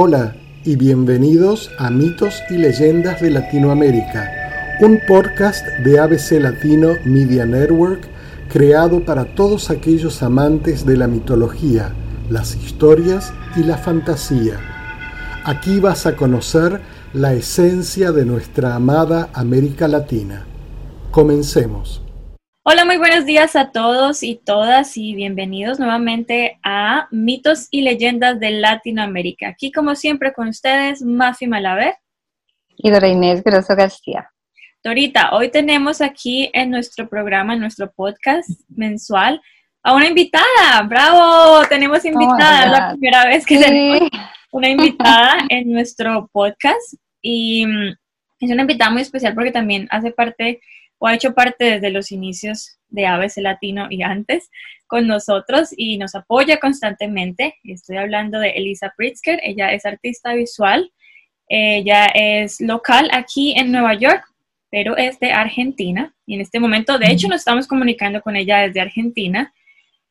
Hola 0.00 0.36
y 0.64 0.76
bienvenidos 0.76 1.72
a 1.76 1.90
Mitos 1.90 2.40
y 2.50 2.56
Leyendas 2.56 3.20
de 3.20 3.32
Latinoamérica, 3.32 4.78
un 4.80 5.00
podcast 5.08 5.66
de 5.82 5.98
ABC 5.98 6.40
Latino 6.40 6.92
Media 7.04 7.44
Network 7.44 8.02
creado 8.48 9.04
para 9.04 9.34
todos 9.34 9.70
aquellos 9.70 10.22
amantes 10.22 10.86
de 10.86 10.96
la 10.96 11.08
mitología, 11.08 11.92
las 12.30 12.54
historias 12.54 13.32
y 13.56 13.64
la 13.64 13.76
fantasía. 13.76 14.60
Aquí 15.44 15.80
vas 15.80 16.06
a 16.06 16.14
conocer 16.14 16.80
la 17.12 17.32
esencia 17.32 18.12
de 18.12 18.24
nuestra 18.24 18.76
amada 18.76 19.30
América 19.32 19.88
Latina. 19.88 20.46
Comencemos. 21.10 22.07
Hola, 22.70 22.84
muy 22.84 22.98
buenos 22.98 23.24
días 23.24 23.56
a 23.56 23.72
todos 23.72 24.22
y 24.22 24.34
todas 24.34 24.98
y 24.98 25.14
bienvenidos 25.14 25.78
nuevamente 25.78 26.58
a 26.62 27.08
Mitos 27.10 27.66
y 27.70 27.80
Leyendas 27.80 28.38
de 28.40 28.50
Latinoamérica. 28.50 29.48
Aquí 29.48 29.72
como 29.72 29.94
siempre 29.94 30.34
con 30.34 30.48
ustedes, 30.48 31.00
Mafi 31.00 31.46
Malaver. 31.46 31.94
Y 32.76 32.90
Dora 32.90 33.08
Inés 33.08 33.42
Grosso 33.42 33.74
García. 33.74 34.30
Dorita, 34.84 35.30
hoy 35.34 35.50
tenemos 35.50 36.02
aquí 36.02 36.50
en 36.52 36.68
nuestro 36.68 37.08
programa, 37.08 37.54
en 37.54 37.60
nuestro 37.60 37.90
podcast 37.90 38.50
mensual, 38.68 39.40
a 39.82 39.94
una 39.94 40.08
invitada. 40.08 40.82
¡Bravo! 40.86 41.66
Tenemos 41.70 42.04
invitada, 42.04 42.66
es 42.66 42.70
la 42.70 42.90
primera 42.90 43.24
vez 43.24 43.46
que 43.46 43.60
tenemos 43.60 44.10
una 44.52 44.68
invitada 44.68 45.38
en 45.48 45.72
nuestro 45.72 46.28
podcast 46.30 46.92
y 47.22 47.64
mm, 47.64 47.94
es 48.40 48.50
una 48.50 48.60
invitada 48.60 48.90
muy 48.90 49.00
especial 49.00 49.32
porque 49.34 49.52
también 49.52 49.88
hace 49.90 50.10
parte 50.10 50.60
o 50.98 51.06
ha 51.06 51.14
hecho 51.14 51.34
parte 51.34 51.64
desde 51.64 51.90
los 51.90 52.12
inicios 52.12 52.78
de 52.88 53.06
ABC 53.06 53.38
Latino 53.38 53.86
y 53.90 54.02
antes 54.02 54.50
con 54.86 55.06
nosotros 55.06 55.70
y 55.76 55.98
nos 55.98 56.14
apoya 56.14 56.58
constantemente. 56.58 57.54
Estoy 57.64 57.98
hablando 57.98 58.40
de 58.40 58.50
Elisa 58.50 58.92
Pritzker, 58.96 59.40
ella 59.42 59.72
es 59.72 59.84
artista 59.86 60.34
visual, 60.34 60.92
ella 61.48 62.06
es 62.06 62.60
local 62.60 63.08
aquí 63.12 63.54
en 63.56 63.70
Nueva 63.70 63.94
York, 63.94 64.24
pero 64.70 64.96
es 64.96 65.18
de 65.20 65.32
Argentina 65.32 66.14
y 66.26 66.34
en 66.34 66.40
este 66.40 66.60
momento, 66.60 66.98
de 66.98 67.10
hecho, 67.10 67.28
nos 67.28 67.40
estamos 67.40 67.66
comunicando 67.66 68.20
con 68.20 68.36
ella 68.36 68.58
desde 68.60 68.80
Argentina, 68.80 69.52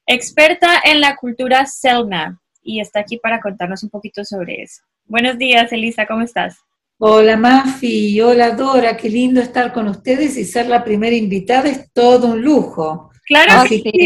experta 0.05 0.81
en 0.83 1.01
la 1.01 1.15
cultura 1.15 1.65
Selma 1.65 2.41
y 2.63 2.79
está 2.79 3.01
aquí 3.01 3.17
para 3.17 3.39
contarnos 3.39 3.83
un 3.83 3.89
poquito 3.89 4.23
sobre 4.23 4.61
eso. 4.61 4.81
Buenos 5.05 5.37
días, 5.37 5.71
Elisa, 5.71 6.05
¿cómo 6.05 6.21
estás? 6.21 6.66
Hola 6.99 7.37
Mafi, 7.37 8.19
hola 8.21 8.55
Dora, 8.55 8.97
qué 8.97 9.07
lindo 9.07 9.39
estar 9.39 9.71
con 9.71 9.87
ustedes 9.87 10.35
y 10.35 10.43
ser 10.43 10.65
la 10.65 10.83
primera 10.83 11.15
invitada 11.15 11.69
es 11.69 11.91
todo 11.93 12.31
un 12.31 12.41
lujo. 12.41 13.11
Claro 13.23 13.69
que 13.69 13.81
sí. 13.81 13.83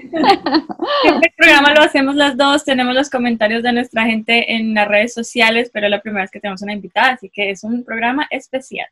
el 0.00 1.32
programa 1.36 1.74
lo 1.74 1.82
hacemos 1.82 2.14
las 2.14 2.34
dos, 2.38 2.64
tenemos 2.64 2.94
los 2.94 3.10
comentarios 3.10 3.62
de 3.62 3.74
nuestra 3.74 4.06
gente 4.06 4.54
en 4.54 4.72
las 4.72 4.88
redes 4.88 5.12
sociales, 5.12 5.70
pero 5.70 5.86
es 5.86 5.90
la 5.90 6.00
primera 6.00 6.22
vez 6.22 6.30
que 6.30 6.40
tenemos 6.40 6.62
una 6.62 6.72
invitada, 6.72 7.12
así 7.12 7.28
que 7.28 7.50
es 7.50 7.62
un 7.62 7.84
programa 7.84 8.26
especial. 8.30 8.88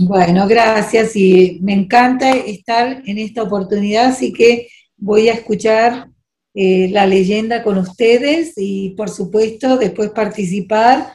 Bueno, 0.00 0.48
gracias 0.48 1.14
y 1.14 1.60
me 1.62 1.74
encanta 1.74 2.32
estar 2.32 3.02
en 3.06 3.18
esta 3.18 3.44
oportunidad, 3.44 4.06
así 4.06 4.32
que 4.32 4.66
voy 4.96 5.28
a 5.28 5.34
escuchar 5.34 6.08
eh, 6.54 6.88
la 6.90 7.06
leyenda 7.06 7.62
con 7.62 7.78
ustedes 7.78 8.54
y 8.56 8.96
por 8.96 9.10
supuesto 9.10 9.76
después 9.76 10.10
participar 10.10 11.12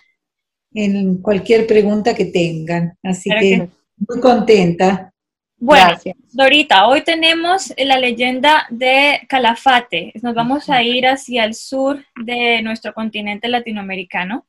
en 0.74 1.22
cualquier 1.22 1.68
pregunta 1.68 2.16
que 2.16 2.26
tengan. 2.26 2.98
Así 3.04 3.30
que, 3.30 3.70
muy 3.98 4.20
contenta. 4.20 5.14
Bueno, 5.58 5.98
Dorita, 6.34 6.88
hoy 6.88 7.04
tenemos 7.04 7.74
la 7.78 7.98
leyenda 7.98 8.68
de 8.70 9.22
Calafate. 9.30 10.12
Nos 10.22 10.34
vamos 10.34 10.70
a 10.70 10.84
ir 10.84 11.08
hacia 11.08 11.46
el 11.46 11.54
sur 11.54 12.04
de 12.26 12.62
nuestro 12.62 12.94
continente 12.94 13.48
latinoamericano. 13.48 14.46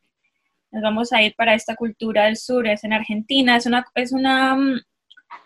Nos 0.72 0.82
vamos 0.82 1.12
a 1.12 1.22
ir 1.22 1.36
para 1.36 1.54
esta 1.54 1.76
cultura 1.76 2.24
del 2.24 2.36
sur, 2.36 2.66
es 2.66 2.82
en 2.82 2.92
Argentina. 2.92 3.56
Es 3.56 3.66
una, 3.66 3.86
es 3.94 4.10
una 4.10 4.56
mm, 4.56 4.80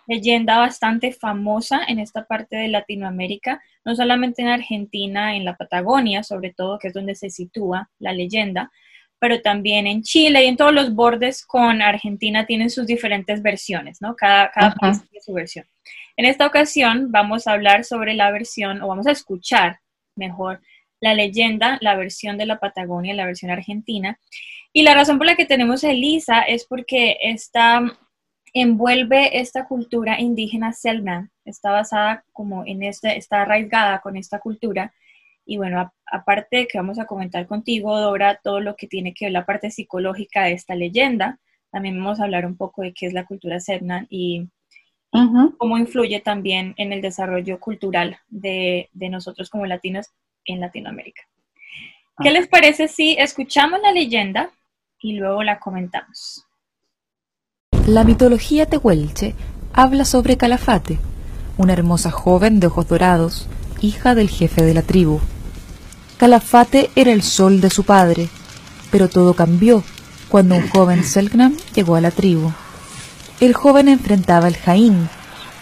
leyenda 0.06 0.56
bastante 0.56 1.12
famosa 1.12 1.82
en 1.86 1.98
esta 1.98 2.24
parte 2.24 2.56
de 2.56 2.68
Latinoamérica, 2.68 3.60
no 3.84 3.94
solamente 3.94 4.40
en 4.40 4.48
Argentina, 4.48 5.36
en 5.36 5.44
la 5.44 5.56
Patagonia, 5.56 6.22
sobre 6.22 6.54
todo, 6.54 6.78
que 6.78 6.88
es 6.88 6.94
donde 6.94 7.14
se 7.14 7.28
sitúa 7.28 7.90
la 7.98 8.14
leyenda, 8.14 8.72
pero 9.18 9.40
también 9.40 9.86
en 9.86 10.02
Chile 10.02 10.44
y 10.44 10.46
en 10.46 10.56
todos 10.56 10.72
los 10.72 10.94
bordes 10.94 11.44
con 11.44 11.82
Argentina 11.82 12.46
tienen 12.46 12.70
sus 12.70 12.86
diferentes 12.86 13.42
versiones, 13.42 14.00
¿no? 14.00 14.14
Cada, 14.14 14.50
cada 14.50 14.74
país 14.74 15.00
tiene 15.08 15.22
su 15.22 15.32
versión. 15.32 15.66
En 16.16 16.24
esta 16.24 16.46
ocasión 16.46 17.10
vamos 17.10 17.46
a 17.46 17.52
hablar 17.52 17.84
sobre 17.84 18.14
la 18.14 18.30
versión, 18.30 18.82
o 18.82 18.88
vamos 18.88 19.06
a 19.06 19.12
escuchar 19.12 19.80
mejor, 20.16 20.60
la 21.00 21.14
leyenda, 21.14 21.78
la 21.80 21.94
versión 21.94 22.38
de 22.38 22.46
la 22.46 22.58
Patagonia, 22.58 23.14
la 23.14 23.26
versión 23.26 23.50
argentina. 23.50 24.18
Y 24.72 24.82
la 24.82 24.94
razón 24.94 25.18
por 25.18 25.26
la 25.26 25.36
que 25.36 25.46
tenemos 25.46 25.84
a 25.84 25.90
Elisa 25.90 26.42
es 26.42 26.64
porque 26.66 27.18
esta 27.22 27.82
envuelve 28.54 29.38
esta 29.40 29.66
cultura 29.66 30.20
indígena 30.20 30.72
Selma, 30.72 31.30
está 31.44 31.70
basada 31.70 32.24
como 32.32 32.64
en 32.66 32.82
este, 32.82 33.16
está 33.16 33.42
arraigada 33.42 34.00
con 34.00 34.16
esta 34.16 34.38
cultura 34.38 34.92
y 35.44 35.56
bueno, 35.56 35.92
aparte 36.10 36.66
que 36.66 36.78
vamos 36.78 36.98
a 36.98 37.06
comentar 37.06 37.46
contigo, 37.46 37.98
Dora, 37.98 38.40
todo 38.42 38.60
lo 38.60 38.76
que 38.76 38.86
tiene 38.86 39.14
que 39.14 39.26
ver 39.26 39.32
la 39.32 39.46
parte 39.46 39.70
psicológica 39.70 40.44
de 40.44 40.52
esta 40.52 40.74
leyenda, 40.74 41.38
también 41.70 41.98
vamos 41.98 42.20
a 42.20 42.24
hablar 42.24 42.46
un 42.46 42.56
poco 42.56 42.82
de 42.82 42.92
qué 42.92 43.06
es 43.06 43.12
la 43.12 43.26
cultura 43.26 43.60
Sednan 43.60 44.06
y 44.10 44.48
cómo 45.10 45.78
influye 45.78 46.20
también 46.20 46.74
en 46.76 46.92
el 46.92 47.00
desarrollo 47.00 47.60
cultural 47.60 48.18
de, 48.28 48.88
nosotros 48.92 49.50
como 49.50 49.66
latinos 49.66 50.08
en 50.44 50.60
Latinoamérica. 50.60 51.22
¿Qué 52.22 52.30
les 52.30 52.48
parece 52.48 52.88
si 52.88 53.16
escuchamos 53.18 53.80
la 53.80 53.92
leyenda 53.92 54.50
y 55.00 55.14
luego 55.14 55.42
la 55.42 55.60
comentamos? 55.60 56.44
La 57.86 58.04
mitología 58.04 58.66
tehuelche 58.66 59.34
habla 59.72 60.04
sobre 60.04 60.36
Calafate, 60.36 60.98
una 61.56 61.72
hermosa 61.72 62.10
joven 62.10 62.60
de 62.60 62.66
ojos 62.66 62.88
dorados, 62.88 63.48
hija 63.80 64.14
del 64.14 64.28
jefe 64.28 64.62
de 64.62 64.74
la 64.74 64.82
tribu. 64.82 65.20
Calafate 66.18 66.90
era 66.96 67.12
el 67.12 67.22
sol 67.22 67.60
de 67.60 67.70
su 67.70 67.84
padre, 67.84 68.28
pero 68.90 69.08
todo 69.08 69.34
cambió 69.34 69.84
cuando 70.28 70.56
un 70.56 70.68
joven 70.68 71.04
Selknam 71.04 71.56
llegó 71.76 71.94
a 71.94 72.00
la 72.00 72.10
tribu. 72.10 72.52
El 73.38 73.54
joven 73.54 73.86
enfrentaba 73.86 74.48
el 74.48 74.56
Jaín, 74.56 75.08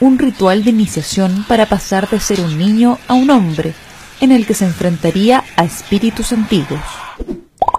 un 0.00 0.18
ritual 0.18 0.64
de 0.64 0.70
iniciación 0.70 1.44
para 1.46 1.66
pasar 1.66 2.08
de 2.08 2.20
ser 2.20 2.40
un 2.40 2.56
niño 2.56 2.98
a 3.06 3.12
un 3.12 3.28
hombre, 3.28 3.74
en 4.22 4.32
el 4.32 4.46
que 4.46 4.54
se 4.54 4.64
enfrentaría 4.64 5.44
a 5.56 5.64
espíritus 5.64 6.32
antiguos. 6.32 6.80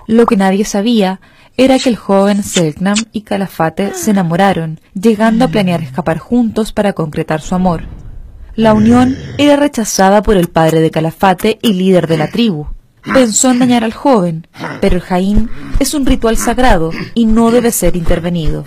Lo 0.05 0.27
que 0.27 0.37
nadie 0.37 0.63
sabía 0.63 1.19
era 1.57 1.79
que 1.79 1.89
el 1.89 1.95
joven 1.95 2.43
Selknam 2.43 2.97
y 3.11 3.21
Calafate 3.21 3.95
se 3.95 4.11
enamoraron, 4.11 4.79
llegando 4.93 5.45
a 5.45 5.47
planear 5.47 5.81
escapar 5.81 6.19
juntos 6.19 6.73
para 6.73 6.93
concretar 6.93 7.41
su 7.41 7.55
amor. 7.55 7.85
La 8.57 8.73
unión 8.73 9.15
era 9.37 9.55
rechazada 9.55 10.23
por 10.23 10.35
el 10.35 10.47
padre 10.47 10.81
de 10.81 10.89
Calafate 10.89 11.59
y 11.61 11.73
líder 11.73 12.07
de 12.07 12.17
la 12.17 12.31
tribu. 12.31 12.65
Pensó 13.13 13.51
en 13.51 13.59
dañar 13.59 13.83
al 13.83 13.93
joven, 13.93 14.47
pero 14.81 14.95
el 14.95 15.03
Jaín 15.03 15.47
es 15.77 15.93
un 15.93 16.07
ritual 16.07 16.37
sagrado 16.37 16.89
y 17.13 17.27
no 17.27 17.51
debe 17.51 17.71
ser 17.71 17.95
intervenido. 17.95 18.65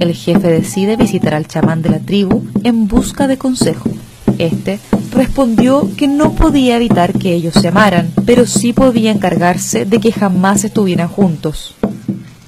El 0.00 0.14
jefe 0.14 0.48
decide 0.48 0.96
visitar 0.96 1.34
al 1.34 1.46
chamán 1.46 1.82
de 1.82 1.90
la 1.90 1.98
tribu 1.98 2.46
en 2.64 2.88
busca 2.88 3.28
de 3.28 3.36
consejo. 3.36 3.90
Este 4.38 4.80
respondió 5.12 5.86
que 5.98 6.08
no 6.08 6.32
podía 6.32 6.76
evitar 6.76 7.12
que 7.12 7.34
ellos 7.34 7.52
se 7.60 7.68
amaran, 7.68 8.08
pero 8.24 8.46
sí 8.46 8.72
podía 8.72 9.10
encargarse 9.10 9.84
de 9.84 10.00
que 10.00 10.12
jamás 10.12 10.64
estuvieran 10.64 11.08
juntos. 11.08 11.74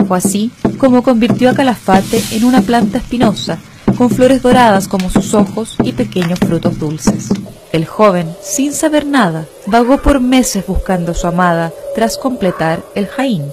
Fue 0.07 0.17
así 0.17 0.51
como 0.79 1.03
convirtió 1.03 1.51
a 1.51 1.55
Calafate 1.55 2.23
en 2.33 2.45
una 2.45 2.63
planta 2.63 2.97
espinosa 2.97 3.59
con 3.99 4.11
flores 4.11 4.43
doradas 4.43 4.87
como 4.87 5.11
sus 5.11 5.35
ojos 5.35 5.75
y 5.83 5.91
pequeños 5.91 6.39
frutos 6.39 6.79
dulces. 6.79 7.31
El 7.73 7.85
joven, 7.85 8.33
sin 8.41 8.73
saber 8.73 9.05
nada, 9.05 9.45
vagó 9.67 10.01
por 10.01 10.21
meses 10.21 10.65
buscando 10.65 11.11
a 11.11 11.15
su 11.17 11.27
amada 11.27 11.73
tras 11.97 12.17
completar 12.17 12.81
el 12.95 13.09
Jaín. 13.09 13.51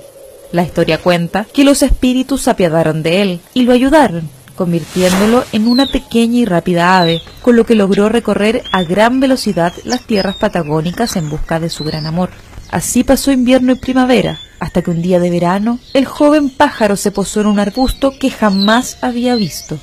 La 0.52 0.62
historia 0.62 1.00
cuenta 1.00 1.48
que 1.52 1.64
los 1.64 1.82
espíritus 1.82 2.44
se 2.44 2.52
apiadaron 2.52 3.02
de 3.02 3.24
él 3.24 3.40
y 3.56 3.64
lo 3.64 3.74
ayudaron, 3.74 4.30
convirtiéndolo 4.56 5.44
en 5.52 5.68
una 5.68 5.88
pequeña 5.88 6.38
y 6.38 6.46
rápida 6.46 7.00
ave, 7.00 7.24
con 7.42 7.56
lo 7.56 7.66
que 7.66 7.74
logró 7.74 8.10
recorrer 8.10 8.62
a 8.72 8.84
gran 8.84 9.20
velocidad 9.20 9.74
las 9.84 10.06
tierras 10.06 10.36
patagónicas 10.36 11.16
en 11.16 11.28
busca 11.28 11.60
de 11.60 11.72
su 11.72 11.84
gran 11.84 12.06
amor. 12.06 12.30
Así 12.70 13.04
pasó 13.04 13.32
invierno 13.32 13.72
y 13.72 13.76
primavera, 13.76 14.40
hasta 14.60 14.84
que 14.84 14.92
un 14.92 15.02
día 15.02 15.20
de 15.20 15.32
verano 15.32 15.80
el 15.96 16.06
joven 16.06 16.52
pájaro 16.52 16.98
se 16.98 17.10
posó 17.10 17.42
en 17.42 17.48
un 17.48 17.58
arbusto 17.58 18.14
que 18.20 18.30
jamás 18.30 19.00
había 19.02 19.36
visto. 19.36 19.80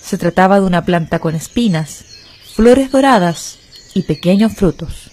Se 0.00 0.18
trataba 0.18 0.60
de 0.60 0.66
una 0.66 0.84
planta 0.84 1.18
con 1.18 1.34
espinas, 1.34 2.04
flores 2.54 2.90
doradas 2.90 3.58
y 3.94 4.02
pequeños 4.02 4.54
frutos. 4.54 5.10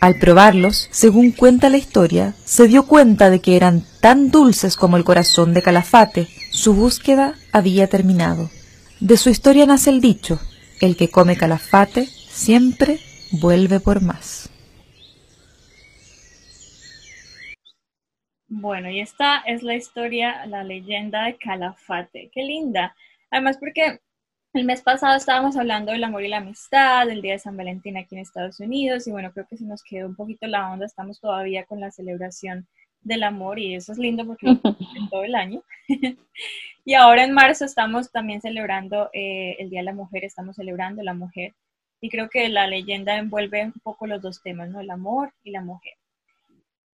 Al 0.00 0.18
probarlos, 0.18 0.88
según 0.92 1.32
cuenta 1.32 1.68
la 1.68 1.76
historia, 1.76 2.34
se 2.44 2.68
dio 2.68 2.86
cuenta 2.86 3.30
de 3.30 3.40
que 3.40 3.56
eran 3.56 3.84
tan 4.00 4.30
dulces 4.30 4.76
como 4.76 4.96
el 4.96 5.04
corazón 5.04 5.54
de 5.54 5.62
Calafate. 5.62 6.28
Su 6.52 6.74
búsqueda 6.74 7.34
había 7.52 7.88
terminado. 7.88 8.48
De 9.00 9.16
su 9.16 9.30
historia 9.30 9.66
nace 9.66 9.90
el 9.90 10.00
dicho, 10.00 10.40
el 10.80 10.96
que 10.96 11.08
come 11.08 11.36
calafate 11.36 12.06
siempre 12.06 12.98
vuelve 13.32 13.80
por 13.80 14.02
más. 14.02 14.50
Bueno, 18.48 18.90
y 18.90 19.00
esta 19.00 19.38
es 19.40 19.62
la 19.62 19.74
historia, 19.74 20.46
la 20.46 20.64
leyenda 20.64 21.26
de 21.26 21.36
Calafate. 21.36 22.30
Qué 22.32 22.42
linda. 22.42 22.96
Además, 23.30 23.58
porque 23.58 24.00
el 24.58 24.64
mes 24.64 24.82
pasado 24.82 25.16
estábamos 25.16 25.56
hablando 25.56 25.92
del 25.92 26.02
amor 26.02 26.24
y 26.24 26.28
la 26.28 26.38
amistad, 26.38 27.06
del 27.06 27.22
Día 27.22 27.34
de 27.34 27.38
San 27.38 27.56
Valentín 27.56 27.96
aquí 27.96 28.16
en 28.16 28.22
Estados 28.22 28.58
Unidos, 28.58 29.06
y 29.06 29.12
bueno, 29.12 29.32
creo 29.32 29.46
que 29.46 29.56
se 29.56 29.64
nos 29.64 29.84
quedó 29.84 30.08
un 30.08 30.16
poquito 30.16 30.48
la 30.48 30.72
onda, 30.72 30.84
estamos 30.84 31.20
todavía 31.20 31.64
con 31.64 31.78
la 31.80 31.92
celebración 31.92 32.66
del 33.00 33.22
amor 33.22 33.60
y 33.60 33.76
eso 33.76 33.92
es 33.92 33.98
lindo 33.98 34.26
porque 34.26 34.46
lo 34.48 34.60
todo 35.10 35.22
el 35.22 35.36
año. 35.36 35.62
y 36.84 36.94
ahora 36.94 37.22
en 37.22 37.32
marzo 37.32 37.64
estamos 37.64 38.10
también 38.10 38.40
celebrando 38.40 39.10
eh, 39.12 39.56
el 39.60 39.70
Día 39.70 39.80
de 39.80 39.84
la 39.84 39.94
Mujer, 39.94 40.24
estamos 40.24 40.56
celebrando 40.56 41.02
la 41.04 41.14
mujer 41.14 41.54
y 42.00 42.10
creo 42.10 42.28
que 42.28 42.48
la 42.48 42.66
leyenda 42.66 43.16
envuelve 43.16 43.64
un 43.64 43.80
poco 43.82 44.08
los 44.08 44.20
dos 44.20 44.42
temas, 44.42 44.70
¿no? 44.70 44.80
El 44.80 44.90
amor 44.90 45.32
y 45.44 45.52
la 45.52 45.62
mujer. 45.62 45.92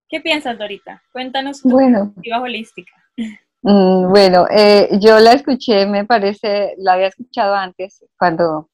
¿Qué 0.08 0.20
piensas, 0.20 0.58
Dorita? 0.58 1.02
Cuéntanos 1.12 1.62
tu 1.62 1.70
bueno. 1.70 2.04
perspectiva 2.04 2.40
holística. 2.40 2.92
Mm, 3.64 4.10
bueno, 4.10 4.46
eh, 4.50 4.90
yo 5.00 5.18
la 5.20 5.32
escuché, 5.32 5.86
me 5.86 6.04
parece, 6.04 6.74
la 6.78 6.92
había 6.94 7.06
escuchado 7.06 7.54
antes 7.54 8.04
cuando 8.18 8.68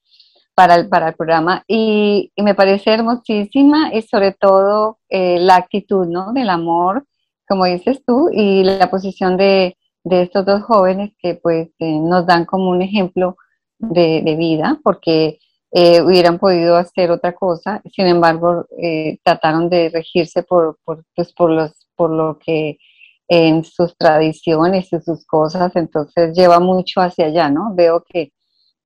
para 0.54 0.74
el, 0.74 0.88
para 0.88 1.08
el 1.08 1.14
programa 1.14 1.64
y, 1.68 2.32
me 2.36 2.54
parece 2.56 2.92
hermosísima 2.92 3.94
y 3.94 4.02
sobre 4.02 4.32
todo 4.32 4.98
eh, 5.08 5.38
la 5.38 5.56
actitud, 5.56 6.06
¿no? 6.06 6.32
Del 6.32 6.50
amor, 6.50 7.06
como 7.48 7.66
dices 7.66 8.02
tú, 8.04 8.30
y 8.32 8.64
la 8.64 8.90
posición 8.90 9.36
de, 9.36 9.76
de 10.04 10.22
estos 10.22 10.44
dos 10.44 10.62
jóvenes 10.64 11.12
que 11.20 11.36
pues 11.36 11.68
eh, 11.78 12.00
nos 12.00 12.26
dan 12.26 12.44
como 12.44 12.70
un 12.70 12.82
ejemplo 12.82 13.36
de, 13.78 14.22
de 14.24 14.36
vida, 14.36 14.80
porque 14.82 15.38
eh, 15.72 16.02
hubieran 16.02 16.38
podido 16.40 16.76
hacer 16.76 17.12
otra 17.12 17.32
cosa, 17.34 17.80
sin 17.94 18.06
embargo, 18.08 18.66
eh, 18.76 19.18
trataron 19.22 19.70
de 19.70 19.90
regirse 19.90 20.42
por, 20.42 20.78
por, 20.84 21.04
pues, 21.14 21.32
por, 21.32 21.50
los, 21.50 21.86
por 21.94 22.10
lo 22.10 22.38
que 22.40 22.78
en 23.30 23.62
sus 23.62 23.96
tradiciones 23.96 24.92
y 24.92 25.00
sus 25.00 25.24
cosas, 25.24 25.76
entonces 25.76 26.36
lleva 26.36 26.58
mucho 26.58 27.00
hacia 27.00 27.26
allá, 27.26 27.48
¿no? 27.48 27.72
Veo 27.76 28.02
que, 28.04 28.32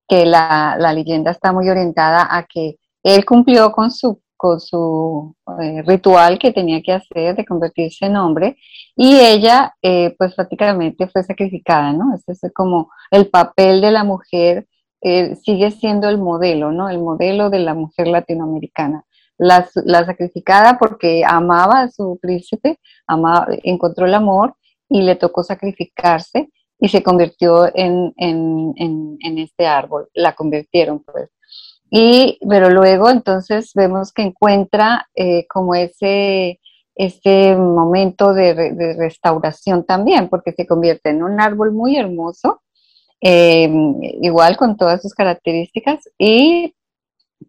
que 0.07 0.23
la, 0.27 0.77
la, 0.79 0.93
leyenda 0.93 1.31
está 1.31 1.51
muy 1.51 1.67
orientada 1.67 2.27
a 2.29 2.45
que 2.45 2.75
él 3.01 3.25
cumplió 3.25 3.71
con 3.71 3.89
su, 3.89 4.21
con 4.37 4.59
su 4.59 5.35
eh, 5.59 5.81
ritual 5.81 6.37
que 6.37 6.51
tenía 6.51 6.79
que 6.83 6.93
hacer 6.93 7.35
de 7.35 7.43
convertirse 7.43 8.05
en 8.05 8.17
hombre 8.17 8.55
y 8.95 9.15
ella 9.19 9.73
pues 10.17 10.35
prácticamente 10.35 11.07
fue 11.07 11.23
sacrificada, 11.23 11.91
¿no? 11.91 12.13
Ese 12.13 12.33
es 12.33 12.53
como 12.53 12.91
el 13.09 13.27
papel 13.29 13.81
de 13.81 13.91
la 13.91 14.03
mujer 14.03 14.67
eh, 15.01 15.35
sigue 15.37 15.71
siendo 15.71 16.07
el 16.07 16.19
modelo, 16.19 16.71
¿no? 16.71 16.87
El 16.87 16.99
modelo 16.99 17.49
de 17.49 17.59
la 17.59 17.73
mujer 17.73 18.07
latinoamericana. 18.07 19.04
La, 19.37 19.67
sacrificada 20.05 20.77
porque 20.77 21.23
amaba 21.27 21.81
a 21.81 21.91
su 21.91 22.17
príncipe, 22.21 22.79
amaba, 23.05 23.47
encontró 23.63 24.05
el 24.05 24.13
amor 24.13 24.55
y 24.89 25.01
le 25.01 25.15
tocó 25.15 25.43
sacrificarse 25.43 26.49
y 26.79 26.89
se 26.89 27.03
convirtió 27.03 27.69
en, 27.73 28.13
este 29.37 29.67
árbol, 29.67 30.09
la 30.13 30.33
convirtieron 30.33 31.03
pues. 31.03 31.29
Y, 31.89 32.39
pero 32.47 32.69
luego 32.69 33.09
entonces 33.09 33.71
vemos 33.73 34.11
que 34.11 34.23
encuentra 34.23 35.07
eh, 35.15 35.45
como 35.47 35.75
ese, 35.75 36.59
ese 36.95 37.55
momento 37.55 38.33
de, 38.33 38.53
de, 38.53 38.93
restauración 38.95 39.85
también, 39.85 40.27
porque 40.29 40.51
se 40.51 40.65
convierte 40.65 41.11
en 41.11 41.23
un 41.23 41.39
árbol 41.39 41.71
muy 41.71 41.95
hermoso, 41.95 42.61
eh, 43.21 43.69
igual 44.21 44.57
con 44.57 44.77
todas 44.77 45.01
sus 45.01 45.13
características 45.13 46.09
y 46.17 46.75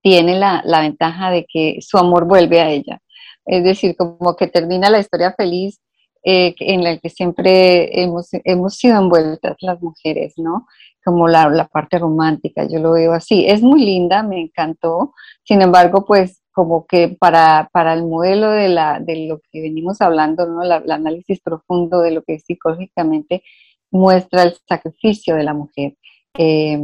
tiene 0.02 0.38
la, 0.38 0.62
la, 0.64 0.80
ventaja 0.80 1.30
de 1.30 1.46
que 1.46 1.78
su 1.80 1.98
amor 1.98 2.26
vuelve 2.26 2.60
a 2.60 2.70
ella. 2.70 3.00
Es 3.44 3.64
decir, 3.64 3.96
como 3.96 4.36
que 4.36 4.48
termina 4.48 4.90
la 4.90 4.98
historia 4.98 5.32
feliz 5.36 5.80
eh, 6.24 6.54
en 6.58 6.82
la 6.82 6.98
que 6.98 7.08
siempre 7.08 8.02
hemos, 8.02 8.28
hemos 8.44 8.74
sido 8.74 8.98
envueltas 8.98 9.56
las 9.60 9.80
mujeres, 9.80 10.34
¿no? 10.36 10.66
Como 11.04 11.28
la, 11.28 11.48
la, 11.48 11.68
parte 11.68 12.00
romántica, 12.00 12.66
yo 12.68 12.80
lo 12.80 12.92
veo 12.92 13.12
así. 13.12 13.46
Es 13.46 13.62
muy 13.62 13.84
linda, 13.84 14.24
me 14.24 14.40
encantó. 14.40 15.12
Sin 15.44 15.62
embargo, 15.62 16.04
pues 16.04 16.42
como 16.50 16.86
que 16.86 17.08
para, 17.08 17.68
para 17.72 17.92
el 17.92 18.04
modelo 18.04 18.50
de, 18.50 18.70
la, 18.70 18.98
de 18.98 19.26
lo 19.28 19.40
que 19.52 19.60
venimos 19.60 20.00
hablando, 20.00 20.46
¿no? 20.46 20.62
el 20.62 20.90
análisis 20.90 21.40
profundo 21.40 22.00
de 22.00 22.10
lo 22.10 22.22
que 22.22 22.40
psicológicamente 22.40 23.44
muestra 23.90 24.42
el 24.42 24.56
sacrificio 24.66 25.36
de 25.36 25.44
la 25.44 25.54
mujer. 25.54 25.96
Eh, 26.38 26.80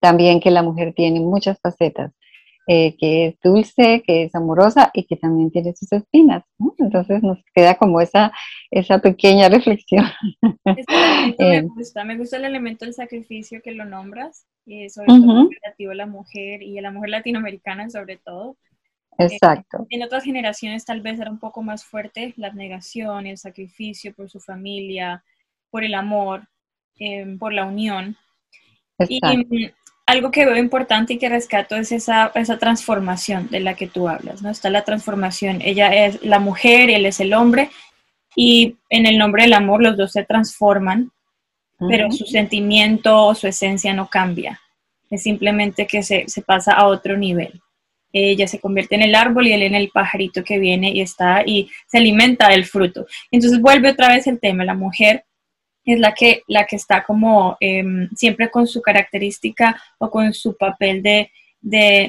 también 0.00 0.40
que 0.40 0.50
la 0.50 0.62
mujer 0.62 0.92
tiene 0.94 1.20
muchas 1.20 1.58
facetas, 1.62 2.12
eh, 2.66 2.96
que 2.96 3.26
es 3.26 3.40
dulce, 3.42 4.02
que 4.06 4.24
es 4.24 4.34
amorosa 4.34 4.90
y 4.94 5.04
que 5.04 5.16
también 5.16 5.50
tiene 5.50 5.74
sus 5.74 5.92
espinas. 5.92 6.44
Entonces 6.78 7.22
nos 7.22 7.38
queda 7.54 7.74
como 7.74 8.00
esa, 8.00 8.32
esa 8.70 8.98
pequeña 9.00 9.48
reflexión. 9.48 10.04
me 10.40 10.74
eh, 11.38 11.62
gusta, 11.62 12.04
me 12.04 12.16
gusta 12.16 12.36
el 12.36 12.44
elemento 12.44 12.84
del 12.84 12.94
sacrificio 12.94 13.60
que 13.62 13.72
lo 13.72 13.84
nombras, 13.84 14.46
y 14.64 14.88
sobre 14.90 15.08
todo 15.08 15.48
relativo 15.50 15.90
a 15.90 15.96
la 15.96 16.06
mujer 16.06 16.62
y 16.62 16.78
a 16.78 16.82
la 16.82 16.92
mujer 16.92 17.10
latinoamericana 17.10 17.90
sobre 17.90 18.18
todo. 18.18 18.56
Exacto. 19.18 19.86
en 19.90 20.02
otras 20.02 20.24
generaciones 20.24 20.86
tal 20.86 21.02
vez 21.02 21.20
era 21.20 21.30
un 21.30 21.38
poco 21.38 21.62
más 21.62 21.84
fuerte 21.84 22.32
la 22.38 22.46
abnegación, 22.46 23.26
el 23.26 23.36
sacrificio 23.36 24.14
por 24.14 24.30
su 24.30 24.40
familia, 24.40 25.22
por 25.70 25.84
el 25.84 25.94
amor, 25.94 26.48
em, 26.98 27.38
por 27.38 27.52
la 27.52 27.66
unión. 27.66 28.16
Y 29.08 29.20
mm, 29.20 29.70
algo 30.06 30.30
que 30.30 30.44
veo 30.44 30.56
importante 30.56 31.14
y 31.14 31.18
que 31.18 31.28
rescato 31.28 31.76
es 31.76 31.92
esa, 31.92 32.32
esa 32.34 32.58
transformación 32.58 33.48
de 33.50 33.60
la 33.60 33.74
que 33.74 33.86
tú 33.86 34.08
hablas, 34.08 34.42
¿no? 34.42 34.50
Está 34.50 34.68
la 34.70 34.84
transformación. 34.84 35.60
Ella 35.62 36.06
es 36.06 36.22
la 36.22 36.38
mujer, 36.38 36.90
él 36.90 37.06
es 37.06 37.20
el 37.20 37.34
hombre, 37.34 37.70
y 38.34 38.76
en 38.88 39.06
el 39.06 39.18
nombre 39.18 39.42
del 39.42 39.52
amor 39.52 39.82
los 39.82 39.96
dos 39.96 40.12
se 40.12 40.24
transforman, 40.24 41.10
pero 41.88 42.10
su 42.12 42.24
sentimiento, 42.26 43.34
su 43.34 43.48
esencia 43.48 43.92
no 43.92 44.08
cambia. 44.08 44.60
Es 45.10 45.24
simplemente 45.24 45.86
que 45.86 46.02
se, 46.02 46.24
se, 46.28 46.40
pasa 46.42 46.72
a 46.72 46.86
otro 46.86 47.16
nivel. 47.16 47.60
Ella 48.12 48.46
se 48.46 48.60
convierte 48.60 48.94
en 48.94 49.02
el 49.02 49.14
árbol 49.14 49.48
y 49.48 49.52
él 49.52 49.62
en 49.62 49.74
el 49.74 49.90
pajarito 49.90 50.44
que 50.44 50.58
viene 50.58 50.90
y 50.90 51.00
está 51.00 51.42
y 51.44 51.70
se 51.88 51.98
alimenta 51.98 52.48
del 52.48 52.66
fruto. 52.66 53.06
Entonces 53.30 53.60
vuelve 53.60 53.90
otra 53.90 54.08
vez 54.08 54.26
el 54.26 54.38
tema, 54.38 54.64
la 54.64 54.74
mujer 54.74 55.24
es 55.84 55.98
la 55.98 56.14
que, 56.14 56.42
la 56.46 56.64
que 56.64 56.76
está 56.76 57.02
como 57.02 57.56
em, 57.60 58.08
siempre 58.14 58.50
con 58.50 58.66
su 58.66 58.80
característica 58.80 59.80
o 59.98 60.10
con 60.10 60.32
su 60.32 60.56
papel 60.56 61.02
de, 61.02 61.30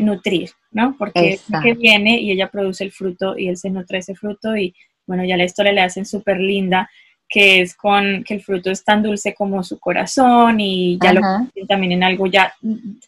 nutrir, 0.02 0.50
¿no? 0.72 0.96
Porque 0.98 1.34
es 1.34 1.46
que 1.62 1.74
viene 1.75 2.20
y 2.20 2.31
ella 2.31 2.50
produce 2.50 2.84
el 2.84 2.92
fruto 2.92 3.38
y 3.38 3.50
él 3.50 3.58
se 3.58 3.70
nutre 3.70 4.00
ese 4.00 4.16
fruto 4.16 4.58
y 4.58 4.74
bueno, 5.06 5.24
ya 5.24 5.38
la 5.38 5.44
historia 5.44 5.72
le 5.72 5.81
hacen 5.81 6.08
súper 6.08 6.40
linda, 6.40 6.90
que 7.30 7.62
es 7.62 7.75
con 7.75 8.24
que 8.24 8.34
el 8.34 8.42
fruto 8.42 8.72
es 8.72 8.84
tan 8.84 9.03
dulce 9.03 9.36
como 9.36 9.63
su 9.63 9.80
corazón 9.80 10.60
y 10.60 10.98
ya 11.00 11.13
lo 11.13 11.22
también 11.68 11.92
en 11.94 12.03
algo 12.03 12.25
ya 12.25 12.53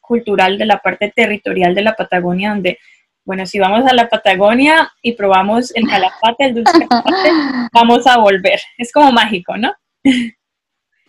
cultural 0.02 0.60
de 0.60 0.66
la 0.66 0.78
parte 0.80 1.12
territorial 1.16 1.74
de 1.74 1.82
la 1.82 1.96
Patagonia, 1.96 2.52
donde, 2.52 2.78
bueno, 3.24 3.48
si 3.48 3.58
vamos 3.58 3.86
a 3.88 3.94
la 3.94 4.08
Patagonia 4.08 4.92
y 5.02 5.14
probamos 5.14 5.76
el 5.76 5.88
calafate, 5.88 6.46
el 6.46 6.56
dulce 6.56 6.72
calafate, 6.90 7.30
vamos 7.74 8.06
a 8.06 8.20
volver. 8.20 8.60
Es 8.78 8.92
como 8.92 9.12
mágico, 9.12 9.58
¿no? 9.58 9.74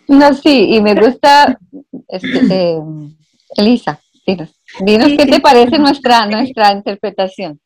No, 0.08 0.34
sí, 0.34 0.74
y 0.74 0.80
me 0.80 0.94
gusta, 0.94 1.58
este, 2.08 2.40
eh, 2.50 2.78
Elisa, 3.56 4.00
dinos, 4.26 4.60
dinos 4.84 5.08
qué 5.16 5.26
te 5.26 5.40
parece 5.40 5.78
nuestra, 5.78 6.26
nuestra 6.26 6.72
interpretación. 6.72 7.60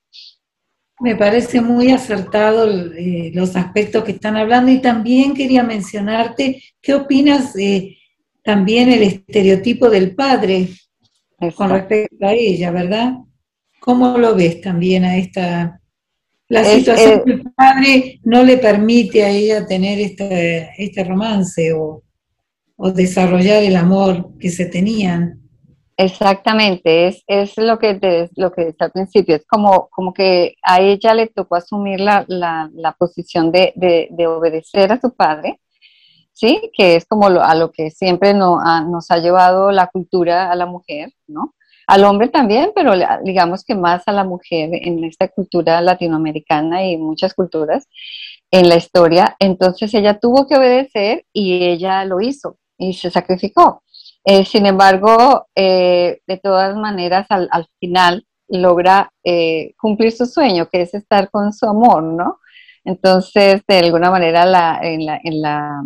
Me 1.01 1.17
parece 1.17 1.61
muy 1.61 1.91
acertado 1.91 2.69
eh, 2.95 3.31
los 3.35 3.57
aspectos 3.57 4.05
que 4.05 4.13
están 4.13 4.37
hablando 4.37 4.71
y 4.71 4.81
también 4.81 5.35
quería 5.35 5.63
mencionarte, 5.63 6.63
¿qué 6.81 6.95
opinas 6.95 7.57
eh, 7.57 7.97
también 8.43 8.91
el 8.91 9.03
estereotipo 9.03 9.89
del 9.89 10.15
padre 10.15 10.69
con 11.55 11.71
respecto 11.71 12.27
a 12.27 12.33
ella, 12.33 12.71
verdad? 12.71 13.15
¿Cómo 13.81 14.19
lo 14.19 14.35
ves 14.35 14.61
también 14.61 15.05
a 15.05 15.17
esta... 15.17 15.81
La 16.49 16.65
situación 16.65 17.23
que 17.25 17.33
el 17.33 17.43
padre 17.53 18.21
no 18.25 18.43
le 18.43 18.59
permite 18.59 19.23
a 19.23 19.31
ella 19.31 19.67
tener 19.67 20.01
este, 20.01 20.71
este 20.77 21.05
romance 21.05 21.73
o 21.73 22.03
o 22.83 22.91
desarrollar 22.91 23.63
el 23.63 23.77
amor 23.77 24.31
que 24.39 24.49
se 24.49 24.65
tenían. 24.65 25.39
Exactamente, 25.99 27.09
es, 27.09 27.23
es 27.27 27.59
lo 27.59 27.79
que 27.79 27.93
te, 27.93 28.31
lo 28.37 28.51
que 28.53 28.75
al 28.79 28.91
principio, 28.91 29.37
es 29.37 29.45
como, 29.47 29.91
como 29.91 30.15
que 30.15 30.55
a 30.63 30.81
ella 30.81 31.13
le 31.13 31.27
tocó 31.27 31.57
asumir 31.57 32.01
la, 32.01 32.25
la, 32.27 32.71
la 32.73 32.93
posición 32.93 33.53
de, 33.53 33.75
de, 33.77 34.27
obedecer 34.27 34.91
a 34.93 34.99
su 34.99 35.13
padre, 35.15 35.61
¿sí? 36.33 36.71
Que 36.75 36.97
es 36.97 37.05
como 37.05 37.27
a 37.27 37.55
lo 37.55 37.71
que 37.71 37.91
siempre 37.91 38.33
no, 38.33 38.61
nos 38.89 39.11
ha 39.11 39.19
llevado 39.19 39.71
la 39.73 39.89
cultura 39.89 40.51
a 40.51 40.55
la 40.55 40.65
mujer, 40.65 41.13
¿no? 41.27 41.55
Al 41.87 42.05
hombre 42.05 42.29
también, 42.29 42.73
pero 42.75 42.95
digamos 43.25 43.63
que 43.63 43.75
más 43.75 44.05
a 44.07 44.13
la 44.13 44.25
mujer 44.25 44.71
en 44.73 45.05
esta 45.05 45.29
cultura 45.29 45.83
latinoamericana 45.83 46.87
y 46.87 46.97
muchas 46.97 47.35
culturas 47.35 47.87
en 48.51 48.71
la 48.71 48.77
historia. 48.77 49.37
Entonces 49.39 49.93
ella 49.93 50.19
tuvo 50.19 50.47
que 50.47 50.57
obedecer 50.57 51.27
y 51.35 51.67
ella 51.67 52.07
lo 52.07 52.23
hizo 52.23 52.57
y 52.81 52.95
se 52.95 53.11
sacrificó. 53.11 53.83
Eh, 54.25 54.45
sin 54.45 54.67
embargo, 54.67 55.47
eh, 55.55 56.21
de 56.27 56.37
todas 56.39 56.77
maneras, 56.77 57.27
al, 57.31 57.67
final 57.79 58.27
logra 58.49 59.13
eh, 59.25 59.75
cumplir 59.79 60.13
su 60.13 60.27
sueño, 60.27 60.69
que 60.69 60.83
es 60.83 60.95
estar 60.95 61.31
con 61.31 61.53
su 61.53 61.67
amor, 61.67 62.03
¿no? 62.03 62.41
Entonces, 62.85 63.63
de 63.69 63.79
alguna 63.79 64.11
manera, 64.11 64.45
la, 64.47 64.81
en 64.83 65.07
la, 65.07 65.21
en 65.23 65.43
la 65.43 65.83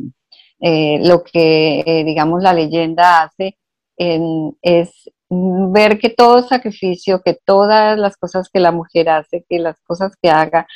eh, 0.60 0.98
lo 1.02 1.22
que, 1.24 1.80
eh, 1.86 2.04
digamos, 2.04 2.42
la 2.42 2.54
leyenda 2.54 3.22
hace 3.22 3.58
es 3.96 5.10
ver 5.28 5.98
que 5.98 6.10
todo 6.10 6.42
sacrificio, 6.42 7.22
que 7.22 7.38
todas 7.44 7.98
las 7.98 8.16
cosas 8.16 8.48
que 8.52 8.60
la 8.60 8.72
mujer 8.72 9.08
hace, 9.08 9.44
que 9.48 9.58
las 9.58 9.80
cosas 9.82 10.12
que 10.20 10.30
haga, 10.30 10.66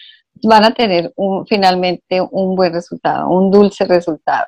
van 0.43 0.65
a 0.65 0.75
tener 0.75 1.13
un, 1.17 1.47
finalmente 1.47 2.21
un 2.21 2.55
buen 2.57 2.73
resultado, 2.73 3.29
un 3.29 3.51
dulce 3.51 3.85
resultado. 3.87 4.47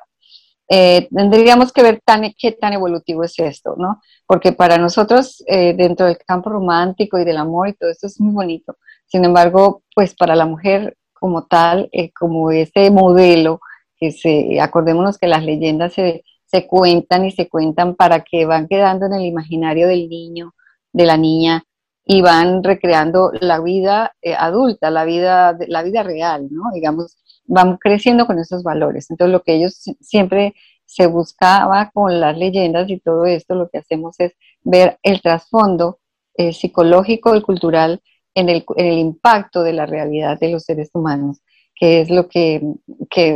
Eh, 0.73 1.09
tendríamos 1.13 1.73
que 1.73 1.83
ver 1.83 1.99
tan, 2.05 2.33
qué 2.37 2.53
tan 2.53 2.71
evolutivo 2.73 3.23
es 3.23 3.37
esto, 3.39 3.75
¿no? 3.77 4.01
Porque 4.25 4.53
para 4.53 4.77
nosotros, 4.77 5.43
dentro 5.45 6.05
del 6.05 6.17
campo 6.19 6.49
romántico 6.49 7.19
y 7.19 7.25
del 7.25 7.37
amor 7.37 7.67
y 7.67 7.73
todo 7.73 7.89
esto 7.89 8.07
es 8.07 8.21
muy 8.21 8.33
bonito. 8.33 8.77
Sin 9.05 9.25
embargo, 9.25 9.83
pues 9.93 10.15
para 10.15 10.35
la 10.35 10.45
mujer 10.45 10.95
como 11.11 11.45
tal, 11.45 11.89
como 12.17 12.51
ese 12.51 12.89
modelo 12.89 13.59
que 13.97 14.11
se, 14.11 14.61
acordémonos 14.61 15.17
que 15.17 15.27
las 15.27 15.43
leyendas 15.43 15.93
se, 15.93 16.23
se 16.51 16.67
cuentan 16.67 17.25
y 17.25 17.31
se 17.31 17.47
cuentan 17.47 17.95
para 17.95 18.21
que 18.21 18.45
van 18.45 18.67
quedando 18.67 19.05
en 19.05 19.13
el 19.13 19.25
imaginario 19.25 19.87
del 19.87 20.09
niño, 20.09 20.53
de 20.91 21.05
la 21.05 21.15
niña, 21.15 21.63
y 22.03 22.21
van 22.21 22.63
recreando 22.63 23.31
la 23.39 23.61
vida 23.61 24.13
eh, 24.21 24.35
adulta, 24.35 24.89
la 24.89 25.05
vida, 25.05 25.57
la 25.67 25.83
vida 25.83 26.03
real, 26.03 26.47
¿no? 26.51 26.63
Digamos, 26.73 27.17
van 27.51 27.77
creciendo 27.77 28.25
con 28.25 28.39
esos 28.39 28.63
valores. 28.63 29.09
Entonces, 29.11 29.31
lo 29.31 29.43
que 29.43 29.55
ellos 29.55 29.75
siempre 29.99 30.55
se 30.85 31.07
buscaba 31.07 31.91
con 31.93 32.19
las 32.19 32.37
leyendas 32.37 32.89
y 32.89 32.99
todo 32.99 33.25
esto, 33.25 33.55
lo 33.55 33.69
que 33.69 33.79
hacemos 33.79 34.15
es 34.19 34.33
ver 34.63 34.97
el 35.03 35.21
trasfondo 35.21 35.99
eh, 36.35 36.53
psicológico 36.53 37.35
y 37.35 37.41
cultural 37.41 38.01
en 38.35 38.49
el, 38.49 38.63
en 38.77 38.85
el, 38.85 38.97
impacto 38.97 39.63
de 39.63 39.73
la 39.73 39.85
realidad 39.85 40.39
de 40.39 40.49
los 40.49 40.63
seres 40.63 40.89
humanos 40.93 41.41
que 41.81 42.01
es 42.01 42.11
lo 42.11 42.29
que, 42.29 42.61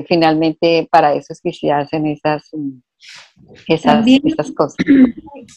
finalmente 0.08 0.88
para 0.92 1.16
eso 1.16 1.34
es 1.34 1.42
que 1.42 1.52
se 1.52 1.72
hacen 1.72 2.06
esas, 2.06 2.52
esas, 3.68 4.52
cosas. 4.52 4.76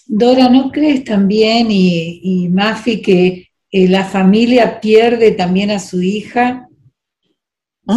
Dora, 0.06 0.48
¿no 0.48 0.70
crees 0.70 1.04
también, 1.04 1.70
y, 1.70 2.20
y 2.22 2.48
Mafi, 2.48 3.02
que 3.02 3.48
eh, 3.70 3.88
la 3.88 4.04
familia 4.04 4.80
pierde 4.80 5.32
también 5.32 5.70
a 5.70 5.80
su 5.80 6.00
hija? 6.00 6.67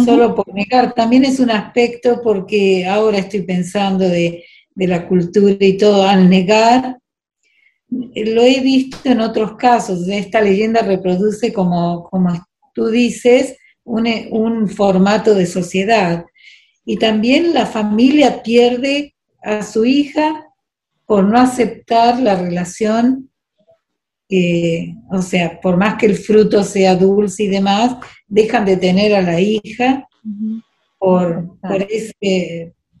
Solo 0.04 0.34
por 0.34 0.52
negar, 0.54 0.94
también 0.94 1.24
es 1.24 1.38
un 1.38 1.50
aspecto 1.50 2.22
porque 2.22 2.86
ahora 2.86 3.18
estoy 3.18 3.42
pensando 3.42 4.08
de, 4.08 4.44
la 4.74 5.06
cultura 5.06 5.56
y 5.60 5.76
todo, 5.76 6.08
al 6.08 6.30
negar, 6.30 6.98
lo 7.90 8.42
he 8.42 8.60
visto 8.60 8.96
en 9.04 9.20
otros 9.20 9.56
casos, 9.56 10.08
esta 10.08 10.40
leyenda 10.40 10.80
reproduce 10.80 11.52
como, 11.52 12.04
como 12.04 12.32
tú 12.72 12.88
dices, 12.88 13.56
un, 13.84 14.68
formato 14.68 15.34
de 15.34 15.46
sociedad. 15.46 16.24
Y 16.84 16.96
también 16.96 17.54
la 17.54 17.66
familia 17.66 18.42
pierde 18.42 19.14
a 19.42 19.62
su 19.62 19.84
hija 19.84 20.46
por 21.06 21.24
no 21.24 21.38
aceptar 21.38 22.18
la 22.20 22.36
relación, 22.36 23.30
o 25.10 25.22
sea, 25.22 25.60
por 25.60 25.76
más 25.76 25.96
que 25.96 26.06
el 26.06 26.16
fruto 26.16 26.62
sea 26.64 26.96
dulce 26.96 27.44
y 27.44 27.48
demás, 27.48 27.96
dejan 28.26 28.64
de 28.64 28.76
tener 28.76 29.14
a 29.14 29.22
la 29.22 29.40
hija 29.40 30.08
por, 30.98 31.58
por, 31.60 31.86